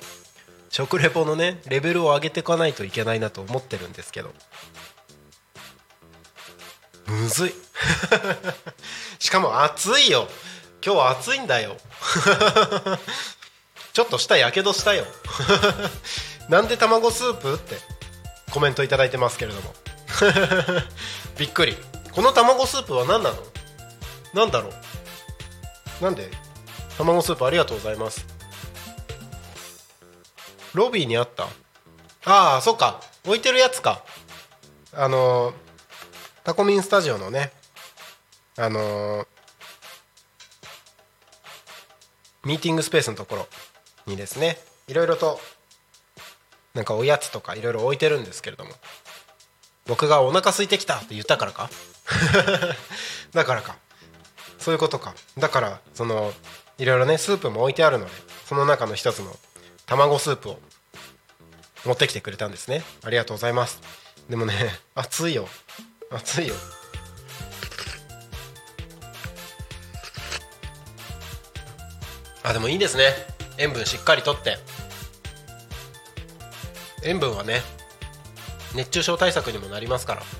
[0.70, 4.32] 食レポのねレベルを上げていかないといけないなと思ってるんですけど。
[7.08, 7.54] むずい。
[9.18, 10.28] しかも暑いよ。
[10.80, 11.76] 今日は暑いんだよ。
[13.92, 15.04] ちょっと舌やけどしたよ。
[16.48, 17.91] なんで卵スープって。
[18.52, 19.74] コメントいただいてますけれども。
[21.38, 21.76] びっくり。
[22.12, 23.36] この卵スープは何なの？
[24.34, 24.68] なんだろ
[26.00, 26.04] う？
[26.04, 26.30] なんで？
[26.98, 28.26] 卵スープありがとうございます。
[30.74, 31.44] ロビーにあった？
[32.24, 33.00] ああそっか。
[33.24, 34.04] 置いてるやつか。
[34.92, 35.54] あのー
[36.44, 37.52] タコミンスタジオのね。
[38.58, 39.26] あのー
[42.44, 43.48] ミーティングスペースのところ
[44.06, 44.58] にですね。
[44.88, 45.40] いろいろと
[46.74, 48.70] なんかおやつとかいろいろ置いてるんですけれども。
[49.86, 51.68] 僕がお腹空いてきたって言ったからか？
[53.32, 53.76] だからか。
[54.58, 55.14] そういうことか。
[55.38, 56.32] だからその
[56.78, 58.12] いろいろねスープも置いてあるので
[58.46, 59.36] その中の一つの
[59.86, 60.60] 卵スープを
[61.84, 62.84] 持ってきてくれたんですね。
[63.04, 63.80] ありがとうございます。
[64.30, 64.54] でもね
[64.94, 65.48] 熱いよ。
[66.10, 66.54] 熱いよ。
[72.44, 73.14] あでもいいですね。
[73.58, 74.58] 塩分しっかりとって。
[77.04, 77.62] 塩分はね
[78.74, 80.22] 熱中症対策にもなりますから。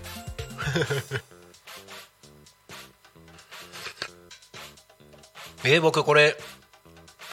[5.65, 6.37] えー、僕これ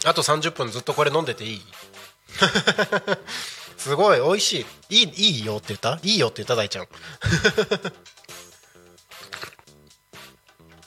[0.06, 1.62] あと30分ずっとこれ飲んでていい？
[3.78, 4.98] すごい美味しい。
[5.04, 6.00] いいいいよって言った？
[6.04, 6.88] いいよって言った大ちゃん。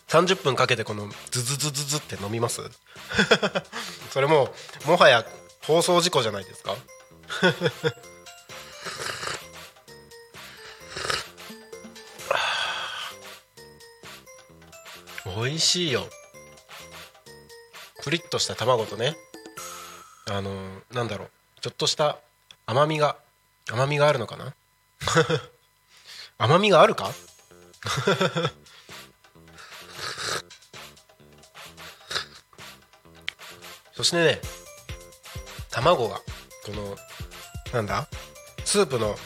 [0.08, 2.60] 30分かけてこのズズズズズって飲みます？
[4.10, 5.24] それももはや
[5.62, 6.76] 放送事故じゃないですか？
[15.36, 16.06] 美味しいよ。
[18.02, 19.16] プリッとした卵とね
[20.28, 21.30] あのーなんだろう。
[21.60, 22.18] ちょっとした
[22.66, 23.16] 甘みが
[23.70, 24.54] 甘みがあるのかな？
[26.38, 27.12] 甘みがあるか？
[33.94, 34.40] そしてね
[35.70, 36.16] 卵が
[36.64, 36.96] この
[37.72, 38.08] なんだ？
[38.64, 39.16] スープの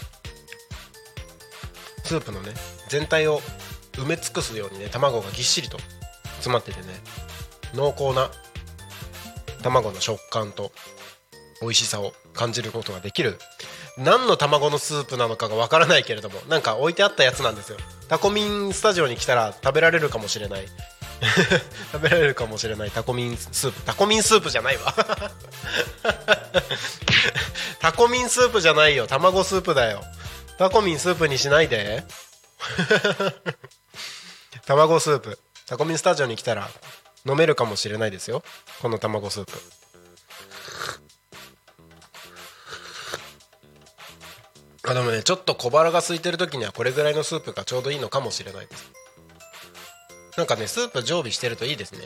[2.05, 2.53] スープのね
[2.89, 3.41] 全体を
[3.93, 5.79] 埋め尽くすようにね卵がぎっしりと
[6.47, 6.87] 詰まっててね
[7.75, 8.31] 濃厚な
[9.63, 10.71] 卵の食感と
[11.61, 13.39] 美味しさを感じることができる
[13.99, 17.79] 何の卵のスープなのかがわからないけれどもなんか置いてあったやつなんですよ。
[18.09, 20.69] タコミンスタジオに来たら食べられるかもしれない。
[21.93, 23.81] 食べられるかもしれないタコミンスープ。
[23.83, 24.95] タコミンスープじゃないわ。
[27.81, 29.07] タコミンスープじゃないよ。
[29.07, 30.05] 卵スープだよ。
[30.59, 32.05] タコミンスープにしないで。
[34.67, 35.39] 卵スープ。
[35.67, 36.69] タコミンスタジオに来たら
[37.29, 38.45] 飲めるかもしれないですよ。
[38.81, 39.53] この卵スープ。
[44.89, 48.93] あでもねちょっと小腹が空いてる時にはこれぐらいのスープがちょうどいいのかもしれないです。
[50.37, 51.99] なんかねスープ常備してるといいですね。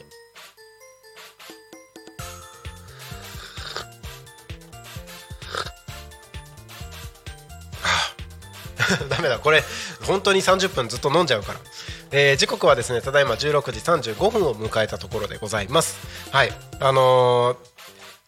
[9.10, 9.38] ダメだ。
[9.38, 9.62] これ
[10.06, 11.60] 本当に30分ずっと飲んじゃうから。
[12.12, 13.80] えー時刻はですねただいま16時
[14.12, 15.98] 35分を迎えたところでございます。
[16.32, 16.50] はい。
[16.80, 17.56] あのー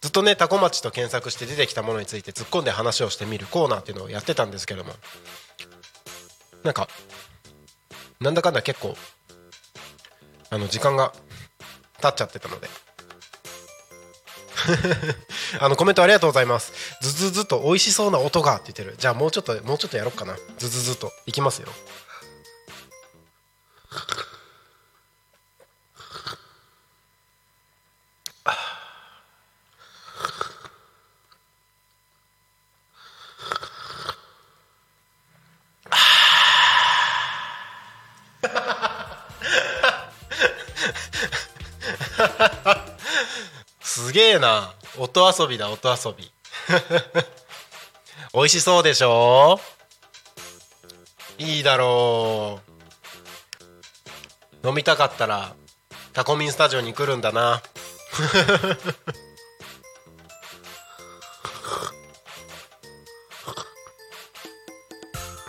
[0.03, 4.93] ずっとねタコ町と検索して出てきたものについて突っ込んで話をしてみるコーナーっていうのをやってたんですけども。
[6.65, 6.89] なんか
[8.21, 8.97] なんだかんだ結構
[10.51, 11.13] あの時間が
[12.01, 12.69] 経っちゃってたので。
[15.61, 16.73] あのコメントありがとうございます。
[17.01, 18.97] ズズズと美味しそうな音がって言ってる。
[18.99, 20.37] じゃあもうちょっともうちょっとやろうかな。
[20.59, 21.13] ズズズと。
[21.27, 21.69] いきますよ。
[43.81, 44.75] すげえな。
[44.99, 46.31] 音遊びだ音遊び。
[48.35, 49.61] 美味しそうでしょ？
[51.39, 52.72] いいだろう。
[54.65, 55.55] 飲みたかったら
[56.13, 57.63] タコミンスタジオに来るんだな。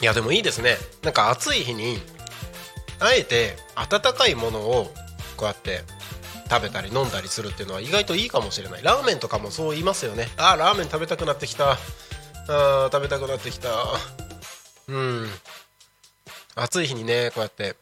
[0.01, 0.77] いやでもいいですね。
[1.01, 1.97] なんか暑い日に
[2.99, 4.93] あえて温かいものを
[5.37, 5.81] こうやって
[6.49, 8.83] 食べたり飲んだりするっていうのは意外といいかもしれない。
[8.83, 10.27] ラーメンとかもそう言いますよね。
[10.37, 11.71] あーラーメン食べたくなってきた。
[11.71, 13.69] あー食べたくなってきた。
[14.89, 15.29] うん。
[16.55, 17.75] 暑い日にねこうやって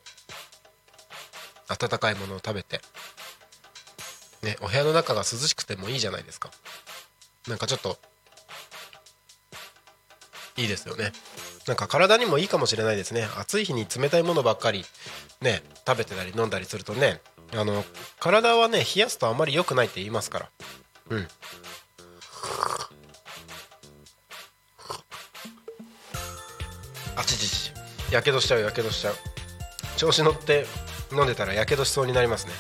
[1.72, 2.82] 温かいものを食べて。
[4.44, 6.50] ねお部屋の中が涼しくてもいいじゃないですか。
[7.48, 7.98] なんかちょっと
[10.58, 11.12] いいですよね。
[11.68, 13.28] なんか体にもいいかもしれないですね。
[13.38, 14.84] 暑い日に冷たいものばっかり
[15.42, 17.22] ね食べてたり飲んだりするとね
[17.54, 17.84] あの
[18.20, 20.50] 体はね冷やすとあまり良くないって言いますから。
[21.10, 21.28] うん。
[27.16, 27.72] あちちち。
[28.12, 29.16] やけどしちゃうやけどしちゃう。
[29.98, 30.66] 調子乗って
[31.14, 32.54] 飲んでたらやけどしそうになりますね。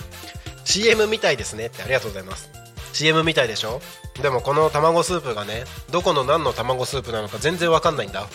[0.65, 2.49] CM みたいですねってありがとうございます。
[2.93, 3.81] CM みたいでしょ？
[4.21, 8.27] でもこの卵スープがねどこの何の卵スープなのか全然わかんないんだ。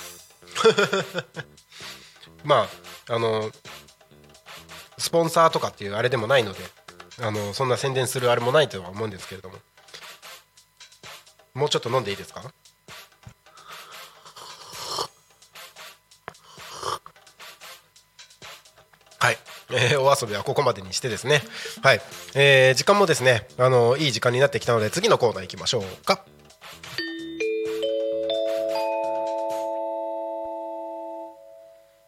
[2.45, 2.67] ま
[3.09, 3.51] ああの
[4.99, 6.61] スポンサーとかっていうあれでもないので
[7.21, 9.57] あのそんな宣伝するあれもないとは思うんですけれども。
[11.55, 12.43] もうちょっと飲んでいいですか？
[19.73, 21.43] えーお遊びはここまでにしてですね。
[21.83, 22.01] はい、
[22.35, 26.25] えー時間もですねあのいい時間になってきたので次のコーナー行きましょうか。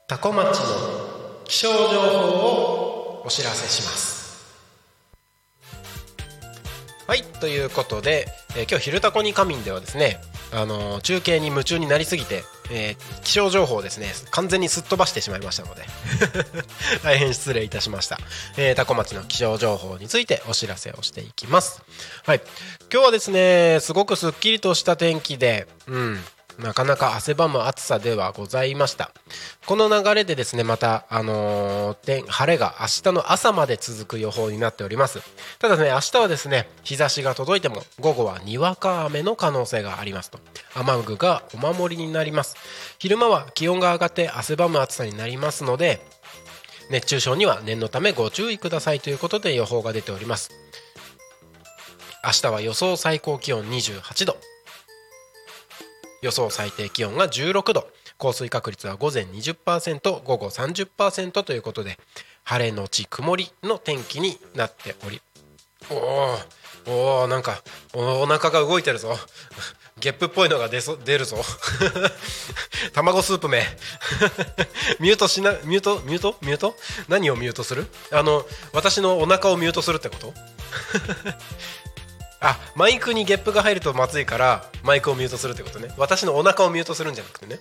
[0.07, 0.65] タコ町の
[1.45, 4.19] 気象情報をお知らせします。
[7.07, 7.23] はい。
[7.41, 10.21] ということで、えー今日「昼タコに仮眠」ではですね
[10.53, 15.83] あの中継に夢中になりすぎて、えー気象情報をですね完全にすっ飛ばしてしまいましたので
[17.05, 18.19] 大変失礼いたしました、
[18.57, 21.83] えー、タコ町の気象情報についてお知らせをしていきます。
[22.25, 22.41] はい。
[22.91, 26.25] 今日はですねすごくすっきりとした天気でうん。
[26.59, 29.13] なかなか汗ばむ暑さではございました。
[29.65, 35.21] この流れでですねまた、あのー晴れが明日の朝まで続く予報になっております。
[35.61, 40.41] ただね明日はですね日差しが届いても午後はにわか雨の可能性がありますと。
[40.75, 42.57] 雨具がお守りになります。
[42.99, 46.05] 昼間は気温が上がって汗ばむ暑さになりますので
[46.91, 50.51] 熱中症には念のためご注意くださいということで予報が出ております。
[52.25, 54.37] 明日は予想最高気温28度。
[56.23, 61.99] 予想最低気温が16度降水確率は午前20%午後30%ということで
[62.45, 65.21] 晴れのち曇りの天気になっており
[65.91, 67.63] おーおなんか
[67.95, 69.15] おお腹が動いてるぞ。
[70.01, 71.37] ゲップっぽいのが出そ出るぞ。
[72.95, 73.67] 卵スープめ。
[75.01, 76.01] ミュートしなミュート？
[76.05, 76.39] ミュート？
[76.41, 76.77] ミュート？
[77.09, 77.87] 何をミュートする？
[78.13, 80.33] あの私のお腹をミュートするってこと？
[82.41, 85.89] あマイクにゲップが入るとまずいからマイクをミュートするってことね。
[85.97, 87.59] 私のお腹をミュートするんじゃなくてね。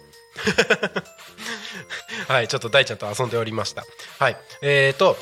[2.27, 3.83] はいちょっと大ちゃんと遊んでおりました。
[4.19, 5.17] はいえーと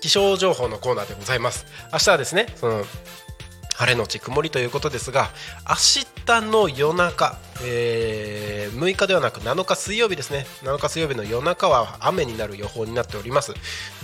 [0.00, 1.66] 気象情報のコーナーでございます。
[1.92, 2.84] 明日はですねその
[3.74, 5.30] 晴れのち曇りということですが
[5.68, 10.46] 明日の夜中、えー6日ではなく7日水曜日ですね。
[10.62, 13.54] 7日水曜日の夜中は雨になる予報になっております。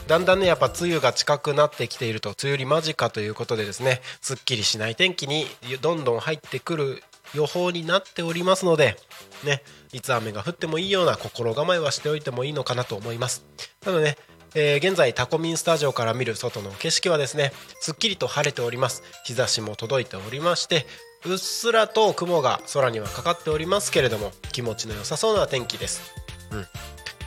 [0.07, 5.47] だんだんねやっぱ梅雨が近くなってきていると梅雨入り間近ということでですねすっきりしない天気に
[5.81, 7.03] どんどん入ってくる
[7.35, 8.97] 予報になっておりますので
[9.45, 9.63] ね
[9.93, 13.45] いつ雨が降ってもいいような心構えはしておいてもいいのかなと思います。
[13.85, 14.17] なのでね
[14.55, 19.03] えー現在タコミンスタジオから見る外の景色はですねすっきりと晴れております。
[19.25, 20.87] 日差しも届いておりまして
[21.25, 26.03] うっすらと雲が空にはかかっておりますけれども気持ちの良さそうな天気です。
[26.51, 26.67] うん。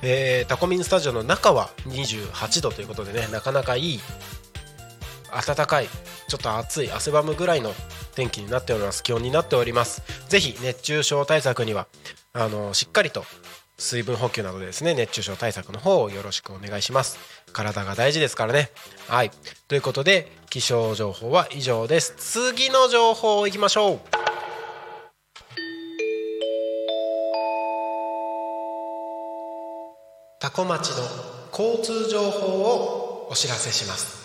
[0.01, 3.99] えータコミンスタジオの中は28度ということでねなかなかいい
[5.45, 5.87] 暖かい
[6.27, 7.73] ちょっと暑い汗ばむぐらいの
[8.15, 9.01] 天気になっております。
[9.03, 10.01] 気温になっております。
[10.27, 11.87] ぜひ熱中症対策には
[12.33, 13.23] あのしっかりと
[13.83, 17.19] 水分補給などですね熱中症対策の方をよろしくお願いします。
[17.51, 18.71] 体が大事ですからね。
[19.09, 19.31] はい。
[19.67, 22.13] ということで気象情報は以上です。
[22.17, 23.99] 次の情報いきましょう。
[30.39, 31.03] タコ町の
[31.51, 34.23] 交通情報をお知らせします。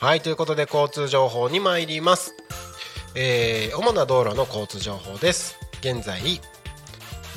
[0.00, 0.22] はい。
[0.22, 2.32] ということで交通情報に参ります。
[3.16, 5.56] えー主な道路の交通情報です。
[5.80, 6.40] 現在、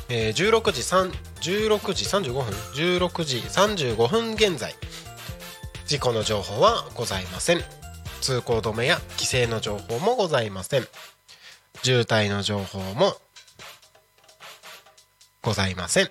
[0.09, 1.11] えー16時3
[1.41, 4.73] 16時35分16時35分現在
[5.86, 7.61] 事故の情報はございません。
[8.21, 10.88] 通行止めや規制の情報もございません。
[11.84, 13.15] 渋滞の情報も
[15.43, 16.09] ございません。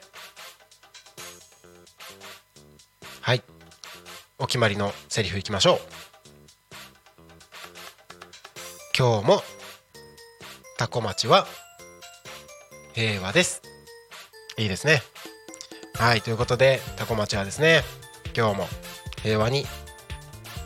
[3.20, 3.42] はい。
[4.38, 5.80] お決まりのセリフいきましょう。
[8.96, 9.42] 今日も
[10.78, 11.46] タコ町は
[12.92, 13.62] 平和です。
[14.58, 15.02] いいですね。
[15.94, 17.82] はいということでタコ町はですね
[18.36, 18.68] 今日も
[19.22, 19.64] 平和に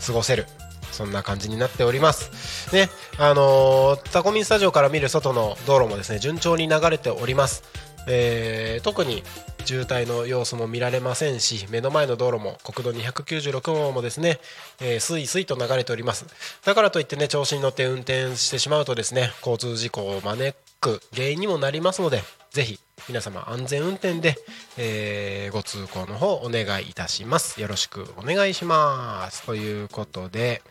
[0.05, 0.47] 過ごせる
[0.91, 2.75] そんな感じになっております。
[2.75, 2.89] ね
[3.19, 7.63] あのータコミンスタジオから見る外の道路もですね順調に流れております。
[8.09, 9.23] えー特に
[9.71, 14.41] 渋滞の様子も見られませんし目の前の道路も国道296号もですね、
[14.81, 16.27] えー、スイスイと流れております。
[16.65, 24.37] だからといってね調子に乗って運転してしまうとですね交通事故を招く原因にもなりますのでぜひ皆様安全運転で、
[24.77, 27.61] えーご通行の方お願いいたします。
[27.61, 29.47] よろしくお願いします。
[29.47, 30.63] ということで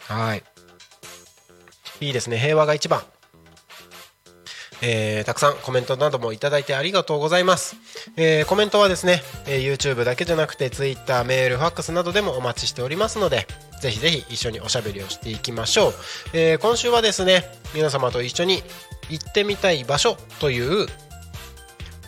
[0.00, 0.42] はい。
[2.00, 2.36] いいですね。
[2.36, 3.02] 平和が一番。
[4.82, 7.76] えーたくさんコメントなどもいただいてありがとうございます、
[8.16, 13.46] えーコメントはですね、え YouTube だけじゃなくて Twitter メールファックスなどでもお待ちしておりますので
[13.80, 15.92] ぜひぜひ一緒におしゃべりをしていきましょう、
[16.34, 18.62] え今週はですね皆様と一緒に
[19.08, 20.86] 行ってみたい場所という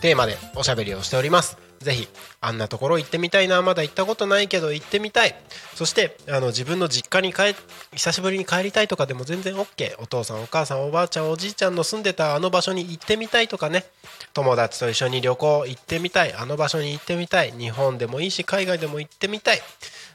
[0.01, 1.64] テーマでおしゃべりをしております。
[1.85, 2.07] ぜひ
[2.41, 3.61] あんなところ行ってみたいな。
[3.61, 5.35] まだ行ったことないけど行ってみたい。
[5.75, 7.55] そしてあの自分の実家に帰
[7.93, 13.85] 久しぶりに帰りたいとかでも全然 OK お父さんお母さんおばあちゃんおじいちゃんの住んでたあの場所に行ってみたいとかね。
[14.33, 16.33] 友達と一緒に旅行行ってみたい。
[16.33, 17.51] あの場所に行ってみたい。
[17.51, 19.61] 日本でもいいし海外でも行ってみたい。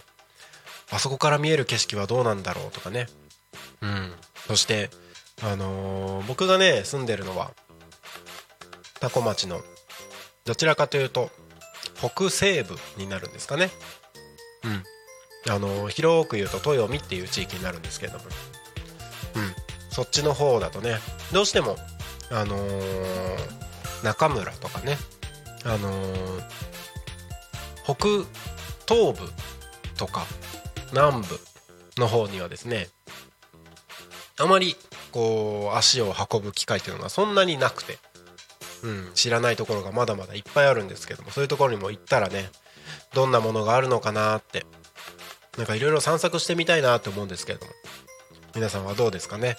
[0.91, 3.07] あそこから見える景色はどうなんだろうとかね。
[3.83, 4.13] うん。
[4.47, 4.89] そして
[5.43, 7.51] あのー僕がね住んでるのは
[8.99, 9.61] タコ町の
[10.47, 11.31] どちらかというと
[11.97, 13.71] 北西部になるんですかね。
[14.65, 15.53] うん。
[15.53, 18.31] あの広く言うと豊見っていう地域になるんですけれども、うん、
[19.91, 20.97] そっちの方だとね
[21.33, 21.77] どうしても、
[22.31, 23.64] あのー
[24.05, 24.97] 中村とかね、
[25.65, 26.45] あのー
[27.87, 27.95] 北
[28.89, 29.31] 東部
[29.99, 30.25] とか
[30.93, 31.39] 南部
[31.99, 32.89] の方にはですね
[34.41, 34.75] あまり
[35.13, 37.99] こう足を運ぶ機会というのがそんなになくて、
[38.83, 42.49] うん、知らないところがまだまだいっぱいあるんですけどもそういうところにも行ったらね
[43.13, 44.65] どんなものがあるのかなって
[45.59, 47.73] なんかいろいろ散策してみたいなって思うんですけれども
[48.55, 49.59] 皆さんはどうですかね？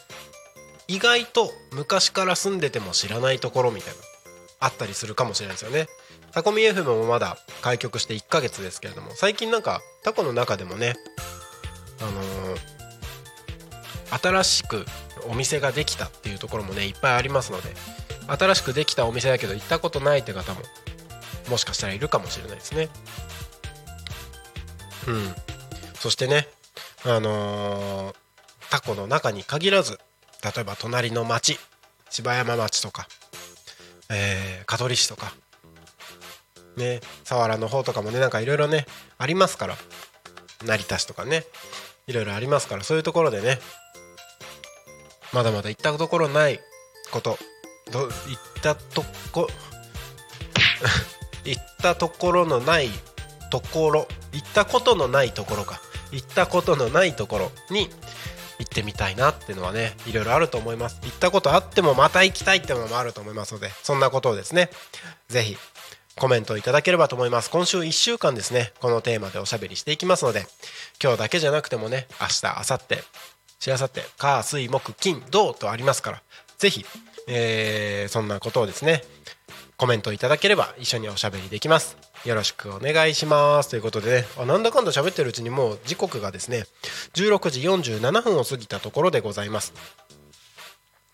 [0.87, 3.99] 意外と昔から住んでても知らないところみたいな。
[4.59, 5.87] あったりするかもしれないですよね。
[6.31, 10.95] タコミ FM もまだ開局して1ヶ月ですけれども最近なんかタコの中でもね
[12.01, 12.75] あのー
[14.21, 14.85] 新しく
[15.29, 17.69] お店ができたっていうところもねいっぱいありますので
[18.27, 20.61] 新しくできたお店だけど行ったことないって方も
[21.49, 22.89] もしかしたらいるかもしれないですね。
[25.07, 25.35] うん。
[25.95, 26.47] そしてね
[27.05, 28.15] あのー
[28.69, 29.99] タコの中に限らず
[30.43, 31.57] 例えば隣の町
[32.09, 33.07] 柴山町とか、
[34.09, 35.33] えー香取市とか。
[36.77, 38.85] ね佐原の方とかもねなんかいろいろね
[39.17, 39.75] ありますから。
[40.65, 41.43] 成田市とかね
[42.07, 42.83] いろいろありますから。
[42.83, 43.59] そういうところでね
[45.33, 46.59] まだまだ行ったところない
[47.11, 47.37] こと。
[47.91, 48.11] ど行っ
[48.61, 49.47] たとこ
[51.45, 52.89] 行ったところのない
[53.51, 55.81] ところ行ったことのないところか。
[56.11, 57.89] 行ったことのないところに
[58.75, 60.99] ってみたいなっていうのはねいろいろあると思います。
[61.03, 64.69] 行ったことあってもまた行きたいっていうのもあると思いますのでそんなことをですね
[65.29, 65.55] ぜひ
[66.17, 67.49] コメントいただければと思います。
[67.49, 70.45] 今週1週間ですねこのテーマでおしゃべりしていきますので
[71.01, 73.01] 今日だけじゃなくてもね明日明後日
[73.59, 76.21] しあさって火水木金土とありますから
[76.57, 76.85] ぜひ、
[77.27, 79.03] えーそんなことをですね
[79.77, 81.97] コメントいただければ一緒におしゃべりできます。
[82.23, 83.69] よろしくお願いします。
[83.69, 84.27] ということでね。
[84.37, 86.65] あなんだかんだ喋ってるうちにもう時刻がですね
[87.13, 89.73] 16時47分を過ぎたところでございます。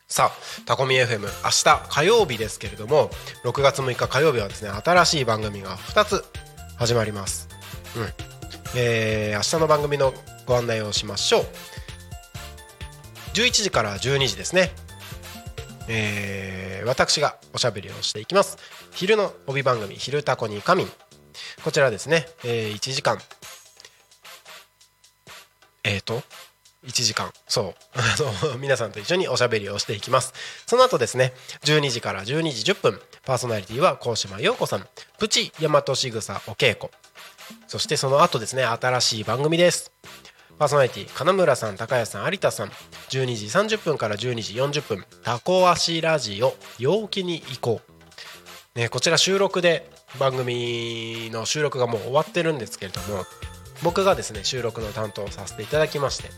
[0.07, 3.09] さあタコミ FM 明日火曜日ですけれども
[3.45, 6.24] 6月6日火曜日はですね新しい番組が2つ
[6.78, 7.47] 始まります。
[7.95, 8.07] うん。
[8.76, 10.14] えー明日の番組の
[10.45, 11.45] ご案内をしましょう。
[13.34, 14.72] 11時から12時ですね。
[15.88, 18.57] えー私がおしゃべりをしていきます。
[18.91, 20.91] 昼の帯番組「昼タコに仮眠」
[21.63, 23.21] こちらですね、えー1時間。
[25.84, 26.23] えーと
[26.84, 27.32] 1時間。
[27.47, 27.75] そう。
[27.93, 28.15] あ
[28.53, 30.34] の皆さんと一緒におしゃべりをしていきます。
[30.65, 34.88] その後ですね12時から12時10分パーソナリティは高島陽子さん。
[35.19, 36.91] プチ大和しぐさお稽古
[37.67, 39.91] そしてその後ですね新しい番組です。
[40.62, 42.68] パーソナリティ金村さん高谷さん有田さん。
[42.68, 45.05] 12時30分から12時40分。
[45.24, 47.82] タコ足ラジオ陽気に行こ
[48.76, 49.89] う、ね、こちら収録で
[50.20, 53.26] 番組の収録がもう終わってるんですけれども
[53.82, 56.30] 僕がですね収録の担当をさせていただきまして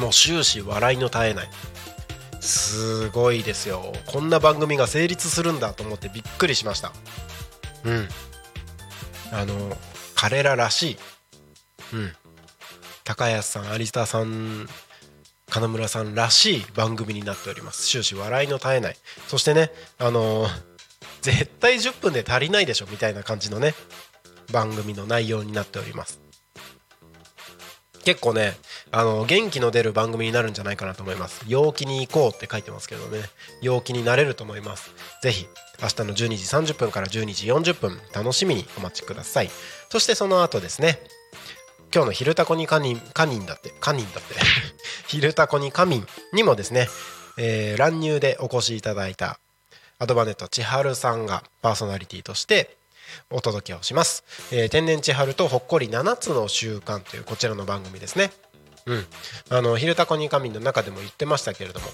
[0.00, 1.50] もう終始笑いの絶えない。
[2.40, 3.92] すごいですよ。
[4.06, 6.92] こんな番組が成立するんだと思ってびっくりしました。
[7.84, 8.08] うん。
[9.30, 9.54] あの
[10.16, 10.96] 彼ららしい。
[11.92, 12.12] うん。
[13.04, 14.68] 高安さん有田さん
[15.50, 17.86] 金村さんらしい番組になっております。
[17.86, 18.96] 終始笑いの絶えない。
[19.28, 20.72] そしてねあのー
[21.22, 23.74] 絶対10分で足りないでしょみたいな感じのね
[24.52, 26.20] 番組の内容になっております。
[28.04, 28.54] 結構ね
[28.90, 31.44] あの元気の出る番組になるんじゃないかなと思います。
[31.46, 33.20] 陽気に行こうって書いてますけどね。
[33.60, 34.90] 陽気になれると思います。
[35.22, 35.46] ぜひ
[35.80, 36.14] 明日の12
[36.64, 39.50] 時30分から12時40分楽しみにお待ちください。
[39.90, 40.98] そしてその後ですね
[41.94, 44.34] 今日の「昼タコにカニン」カニンだってカニンだって
[45.06, 46.88] 「昼タコにカミン」にもですね、
[47.36, 49.38] えー乱入でお越しいただいた
[49.98, 52.76] アドバネット千春さんがパーソナリティとして
[53.30, 58.32] お届けをします、えー天然千春とほっこり7つの習慣というこちらの番組ですね。
[58.86, 59.06] うん。
[59.50, 61.92] あの「昼タコにカミン」の中でも言ってましたけれども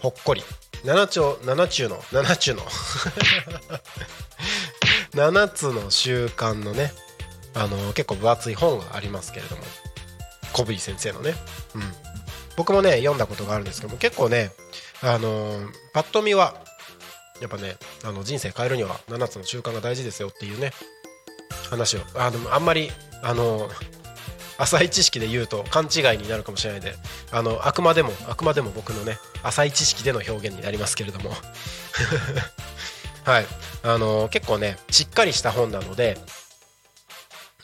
[0.00, 0.44] ほっこり。
[0.84, 2.62] 7丁7中の7中の。
[5.12, 6.94] 7 つの習慣のね
[7.54, 9.62] あの結構分厚い本がありますけれども。
[10.52, 11.34] 小ブイ先生のね、
[11.74, 11.82] うん、
[12.56, 14.50] 僕もね読んだことがあるんですけども結構ね
[15.02, 15.50] あの
[15.92, 16.54] パッと見は
[17.40, 20.72] やっぱねあの人生変えるには7つの習慣が大事ですよっていうね
[21.70, 22.90] 話をあでもあんまり
[23.22, 23.68] あの
[24.58, 26.94] 浅い知識で言うと勘違いになるかもしれないで
[27.32, 31.30] あのあくまでもあくまでも僕のね浅い知識での表現になりますけれども。
[33.24, 33.46] はい。
[33.82, 36.18] あの結構ねしっかりした本なので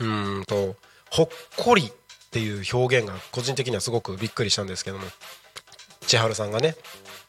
[0.00, 0.04] う
[0.40, 0.76] んと
[1.10, 1.92] ほっこりっ
[2.30, 5.04] ていう表現が個人的にはすごくびっくりしたんですけども
[6.06, 6.74] 千春さんがね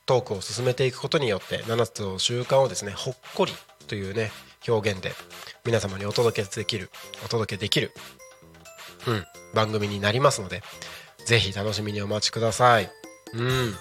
[0.05, 3.53] トークを進めていくことによって7つの習慣をですねほっこり
[3.87, 4.31] というね
[4.67, 5.11] 表現で
[5.65, 6.89] 皆様にお届けできる
[7.25, 7.91] お届けできる
[9.07, 10.61] うん、番組になりますので
[11.25, 12.89] ぜひ楽しみにお待ちください。
[13.33, 13.73] うん。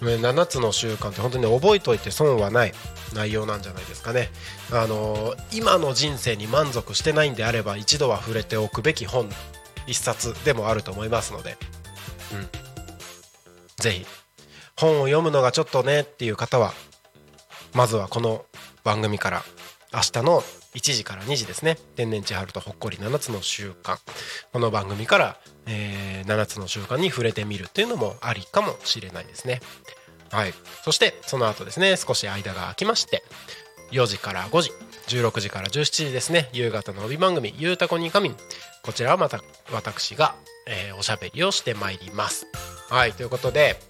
[0.00, 2.72] 7つの習慣って本当に覚えといて損はない
[3.14, 4.28] 内容なんじゃないですかね。
[4.72, 9.28] あのー今の人生に満足してないんであれば一度は触れておくべき本
[9.86, 11.56] 一冊でもあると思いますので、
[12.32, 12.48] うん、
[13.76, 14.06] ぜひ
[14.76, 16.72] 本を読むのがちょっとねっていう方は
[17.74, 18.44] まずはこの
[18.84, 19.42] 番組から
[19.92, 20.42] 明日の
[20.74, 21.76] 1時から2時ですね。
[21.96, 23.98] 天然千春とほっこり7つの習慣。
[24.52, 29.60] この番組から、えー7つの習慣に触れてみるっていうのもありかもしれないですね。
[30.30, 30.54] はい。
[30.84, 33.24] そしてその後ですね少し間が空きまして
[33.90, 34.70] 4時から5時
[35.08, 38.36] 16時から17時ですね夕方の帯番組「ゆうたこにかみん」
[38.82, 39.40] こちらはまた
[39.72, 42.46] 私が、えーおしゃべりをしてまいります。
[42.88, 43.12] はい。
[43.12, 43.80] ということで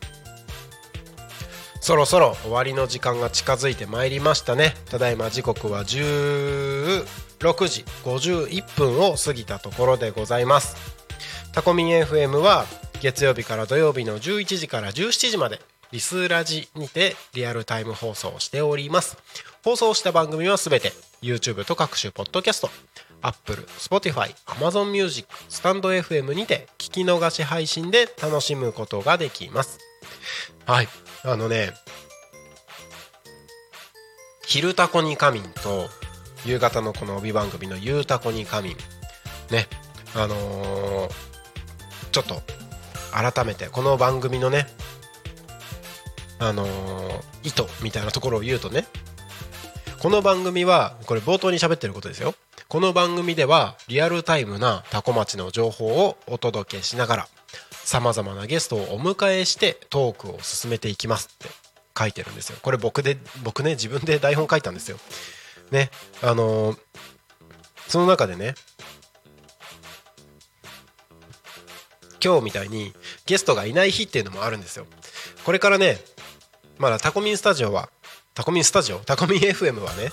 [1.81, 4.75] そろそろ終わりの時間が近づいてまいりましたね。
[4.91, 7.05] ただいま時刻は16
[7.41, 10.77] 時51分を過ぎたところでございます。
[11.53, 12.67] タコミン FM は
[13.01, 15.59] 月曜日から土曜日の11時から17時まで
[15.91, 19.17] リスラジにてリアルタイム放送しております。
[19.65, 22.71] 放送した番組はすべて YouTube と各種ポッドキャスト
[23.23, 29.79] Apple、Spotify、Amazon Music、スタンド FM にて聞き逃し配信で楽しむことができます。
[30.67, 30.89] はい。
[31.25, 31.73] あのね
[34.47, 35.89] 「昼タコに仮眠」と
[36.45, 38.77] 夕方のこの帯番組の「ゆうたこに仮眠」
[39.51, 39.69] ね
[40.15, 41.13] あのー
[42.13, 42.43] ちょっと
[43.13, 44.67] 改めてこの番組のね
[46.39, 48.87] あのー意図みたいなところを言うとね
[49.99, 52.35] この番組はこれ冒頭に喋ってることですよ。
[52.69, 57.29] この番組ではリアルタイムなタコ町の情報をお届けしながら
[57.91, 61.49] さまざまなゲストをお迎えしてトークを進めていきますって
[61.99, 62.59] 書いてるんですよ。
[62.63, 65.01] これ僕で僕ね自分で 台本書いたんですよ。
[65.73, 65.91] ね。
[66.23, 66.79] あのー
[67.89, 68.55] その中でね
[72.25, 72.95] 今日みたいに
[73.27, 74.87] ゲストがいない日っていうのもあるんですよ。
[75.45, 75.99] これからね
[76.79, 77.91] まだタコミンスタジオは
[78.35, 79.01] タコミンスタジオ？
[79.01, 80.13] タコミン FM はね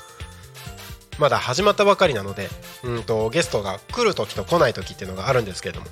[1.20, 2.50] まだ始まったばかりなので
[2.82, 5.88] うんとゲストが来る時と来ない時っていうのがあるんですけれども。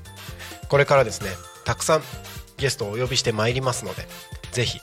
[0.69, 1.29] これからですね
[1.63, 2.01] たくさん
[2.57, 4.07] ゲストをお呼びしてまいりますので
[4.51, 4.79] ぜひ、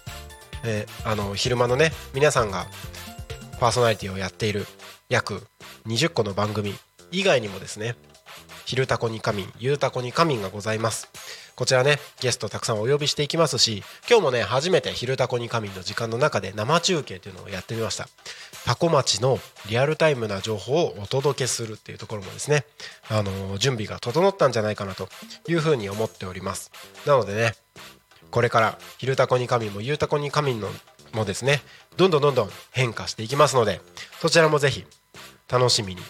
[0.64, 2.66] えーあの昼間のね皆さんが
[3.58, 4.66] パーソナリティをやっている
[5.08, 5.42] 約
[5.86, 6.74] 20個の番組
[7.10, 7.96] 以外にもですね
[8.64, 11.08] 「昼タコに仮眠」「ゆうたこに仮眠」がございます。
[11.54, 18.08] こちらねゲストたくさんお呼びしていきますし今日もね初めて「昼タコに仮眠」の時間の中で生中継というのをやってみました。
[18.64, 19.38] タコ町の
[19.68, 22.64] リアルタイムな情報をお届けするっていうところもですね
[23.10, 25.08] あの準備が整ったんじゃないかなと
[25.48, 26.70] いうふうに思っております。
[27.06, 27.54] なのでね
[28.30, 30.70] これから「昼タコに仮眠」も「ゆうたこに仮眠」の
[31.12, 31.62] もですね
[31.96, 33.80] どんどんどんどん変化していきますので
[34.20, 34.86] そちらもぜひ
[35.50, 36.02] 楽しみに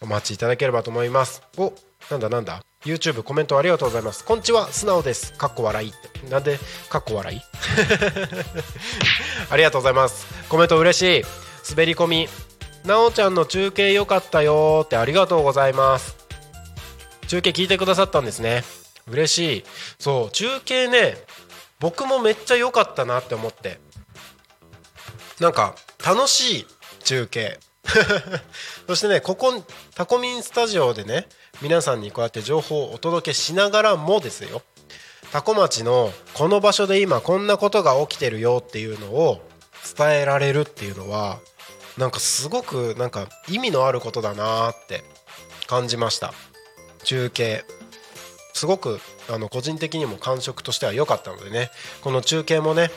[0.00, 1.42] お待ちいただければと思います。
[1.56, 1.72] お
[2.10, 4.24] なんだなんだ？YouTube コメントありがとうございます。
[4.24, 5.32] こんちは素直です。
[5.32, 6.26] かっこ笑いって。
[6.28, 6.58] なんで
[6.88, 7.40] かっこ笑い？
[9.50, 10.26] ありがとうございます。
[10.48, 11.47] コメント嬉しい。
[11.70, 12.28] 滑り込み。
[12.84, 16.16] なおちゃんの中継良かったよってありがとうございます。
[17.26, 18.62] 中継聞いてくださったんですね。
[19.06, 19.64] 嬉しい。
[19.98, 21.16] そう中継ね
[21.80, 23.80] 僕もめっちゃ良かったなって思って。
[25.40, 26.66] なんか楽しい
[27.04, 27.60] 中継。
[28.86, 29.62] そしてねここ
[29.94, 31.28] タコミンスタジオでね
[31.60, 34.62] 皆さんにこうやって情報をお届けしながらもですよ。
[35.32, 39.46] タコ町のこの場所で今こんなことが起きてるよっていうのを
[39.96, 41.38] 伝えられるっていうのは
[41.98, 45.02] なんかすごくなんか意味のあることだなって
[45.66, 46.32] 感じました。
[47.04, 47.64] 中継。
[48.54, 51.70] すごくあの個人的にも感触としては良かったのでね。
[52.02, 52.90] この中継もね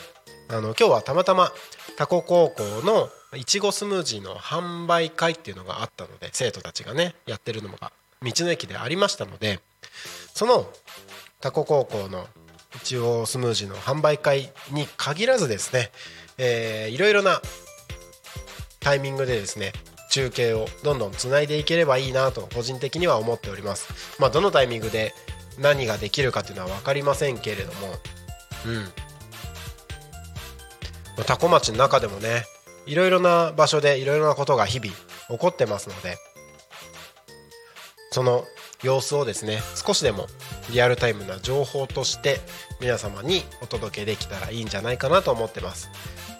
[0.48, 1.52] あの今日はたまたま
[1.96, 7.92] タコ高校のいちごスムージーの販売会っていうのがあったので生徒たちがねやってるのが
[8.22, 9.60] 道の駅でありましたので
[10.34, 10.66] その
[11.40, 12.26] タコ高校の
[12.76, 15.90] いちごスムージーの販売会に限らずですね、
[16.38, 17.40] えーいろいろな
[18.82, 19.72] タイミングでですね
[20.10, 24.18] 中継をどんどんつないでいければいいなと個人的には思っております。
[24.20, 25.14] まあどのタイミングで
[25.58, 27.88] 何ができるかっていうのは分かりませんけれども
[28.66, 28.74] うん。
[31.16, 32.44] まあタコ町の中でもね
[32.86, 34.92] いろいろな場所でいろいろなことが日々
[35.28, 36.16] 起こってますので
[38.10, 38.44] その
[38.82, 40.26] 様子をですね少しでも
[40.72, 42.40] リアルタイムな情報として
[42.80, 45.88] 皆様にお届けできたらいいんじゃないかなと思ってます。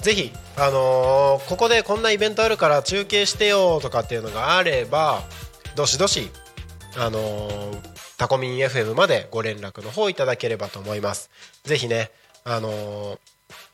[0.03, 5.23] ぜひ、あのーここでこんなイベントあるから中継してよとかっていうのがあれば
[5.77, 6.29] どしどし、
[6.97, 11.31] あのータコミン FM までご連絡の方いただければと思います。
[11.65, 12.11] ぜひね、
[12.45, 13.19] あのー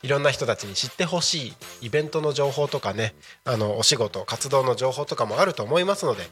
[0.03, 3.15] いろんな人たちに知ってほしいイベントの情報とかね
[3.45, 6.23] あのお仕事活動の情報とかもあると思いますので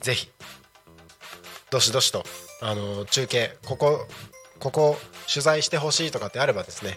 [0.00, 0.30] ぜひ
[1.70, 2.24] どしどしと
[2.62, 4.06] あの中継ここ
[4.58, 4.96] ここ
[5.30, 6.96] 取材してほしいとかってあればですね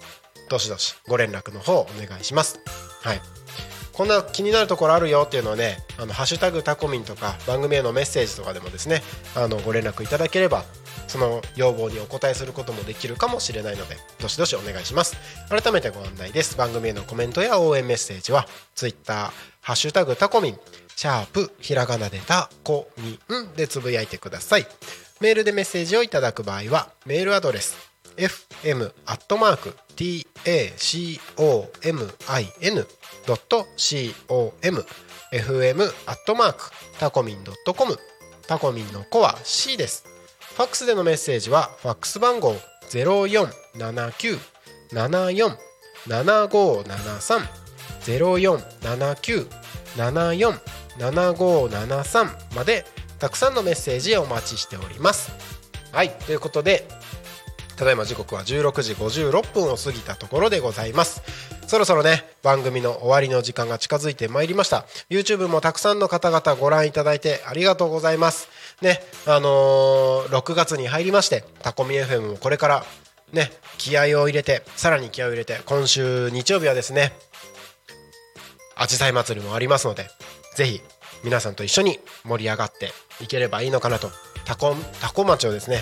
[0.49, 2.59] どしどしご連絡の方お願いします。
[3.01, 3.21] はい。
[3.93, 9.01] こんな気になるところあるよっていうのはねあのハッシュタグタコミンとか番組へのメッセージとかでもですね
[9.35, 10.65] あのご連絡いただければ
[11.07, 15.17] その要望にお答えすることもできるかもしれないのでどしどしお願いします。
[15.49, 16.55] 改めてご案内です。
[16.57, 18.45] 番組へのコメントや応援メッセージは
[18.75, 19.31] Twitter
[19.61, 20.59] ハッシュタグタコミン
[20.95, 24.67] シャープひらがなでタコミンでつぶやいてください。
[25.21, 27.75] メールでメッセージをいただく場合はメールアドレス
[28.17, 29.75] fm アットマーク
[33.25, 34.85] tacomin.com
[35.33, 37.99] fm アットマークタコミン .com
[38.47, 40.05] タコミンの子は C です。
[40.39, 42.55] ファックスでのメッセージはファックス番号
[42.89, 45.57] 0479747573
[50.97, 52.85] 0479747573まで
[53.19, 55.31] たくさんのメッセージお待ちしております。
[55.91, 56.87] はいということで
[57.77, 61.21] ただいま時刻は16時56分を過ぎたところでございます。
[61.67, 64.85] そろそろね番組の終わりの時間が近づいてまいりました。
[65.09, 68.49] YouTube もたくさんの方々ご覧いただいてありがとうございます。
[68.81, 72.85] ねあのー6月に入りましてタコミ FM もこれから
[73.31, 77.13] ね気合を入れてさらに気合を入れて今週日曜日はですね
[78.75, 80.07] アジサイ祭りもありますので
[80.55, 80.81] ぜひ
[81.23, 84.09] 皆さんと一緒に盛り上がっていければいいのかなと。
[84.45, 85.81] タコタコ町をですね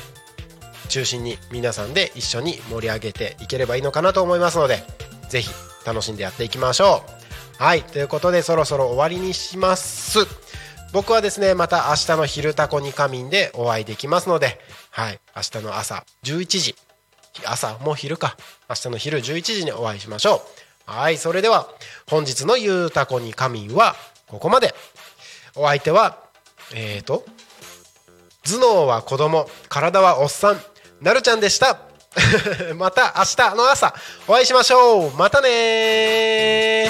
[0.85, 4.83] 中心に皆さんで一緒に盛り上げていければいいのかなと思いますので
[5.29, 5.49] ぜひ
[5.85, 7.03] 楽しんでやっていきましょ
[7.59, 7.63] う。
[7.63, 10.19] はいということでそろそろ終わりにします。
[10.93, 14.59] 僕はですねまた明日の昼タコに仮眠でお会いできますので
[14.91, 16.75] はい明日の朝11時
[17.45, 18.37] 朝もう昼か。
[18.69, 20.43] 明日の昼11時にお会いしましょ
[20.87, 20.91] う。
[20.91, 21.67] はいそれでは
[22.09, 23.95] 本日のゆうたこに仮眠は
[24.27, 24.73] ここまで。
[25.55, 26.19] お相手は
[26.73, 27.25] えーと
[28.43, 30.61] 頭脳は子供体はおっさん
[31.05, 31.77] なるちゃんでした。
[32.73, 33.93] また明日の朝
[34.27, 35.11] お会いしましょう。
[35.11, 36.89] またね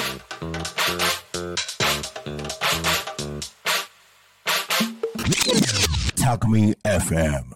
[6.16, 7.44] Talk Me FM.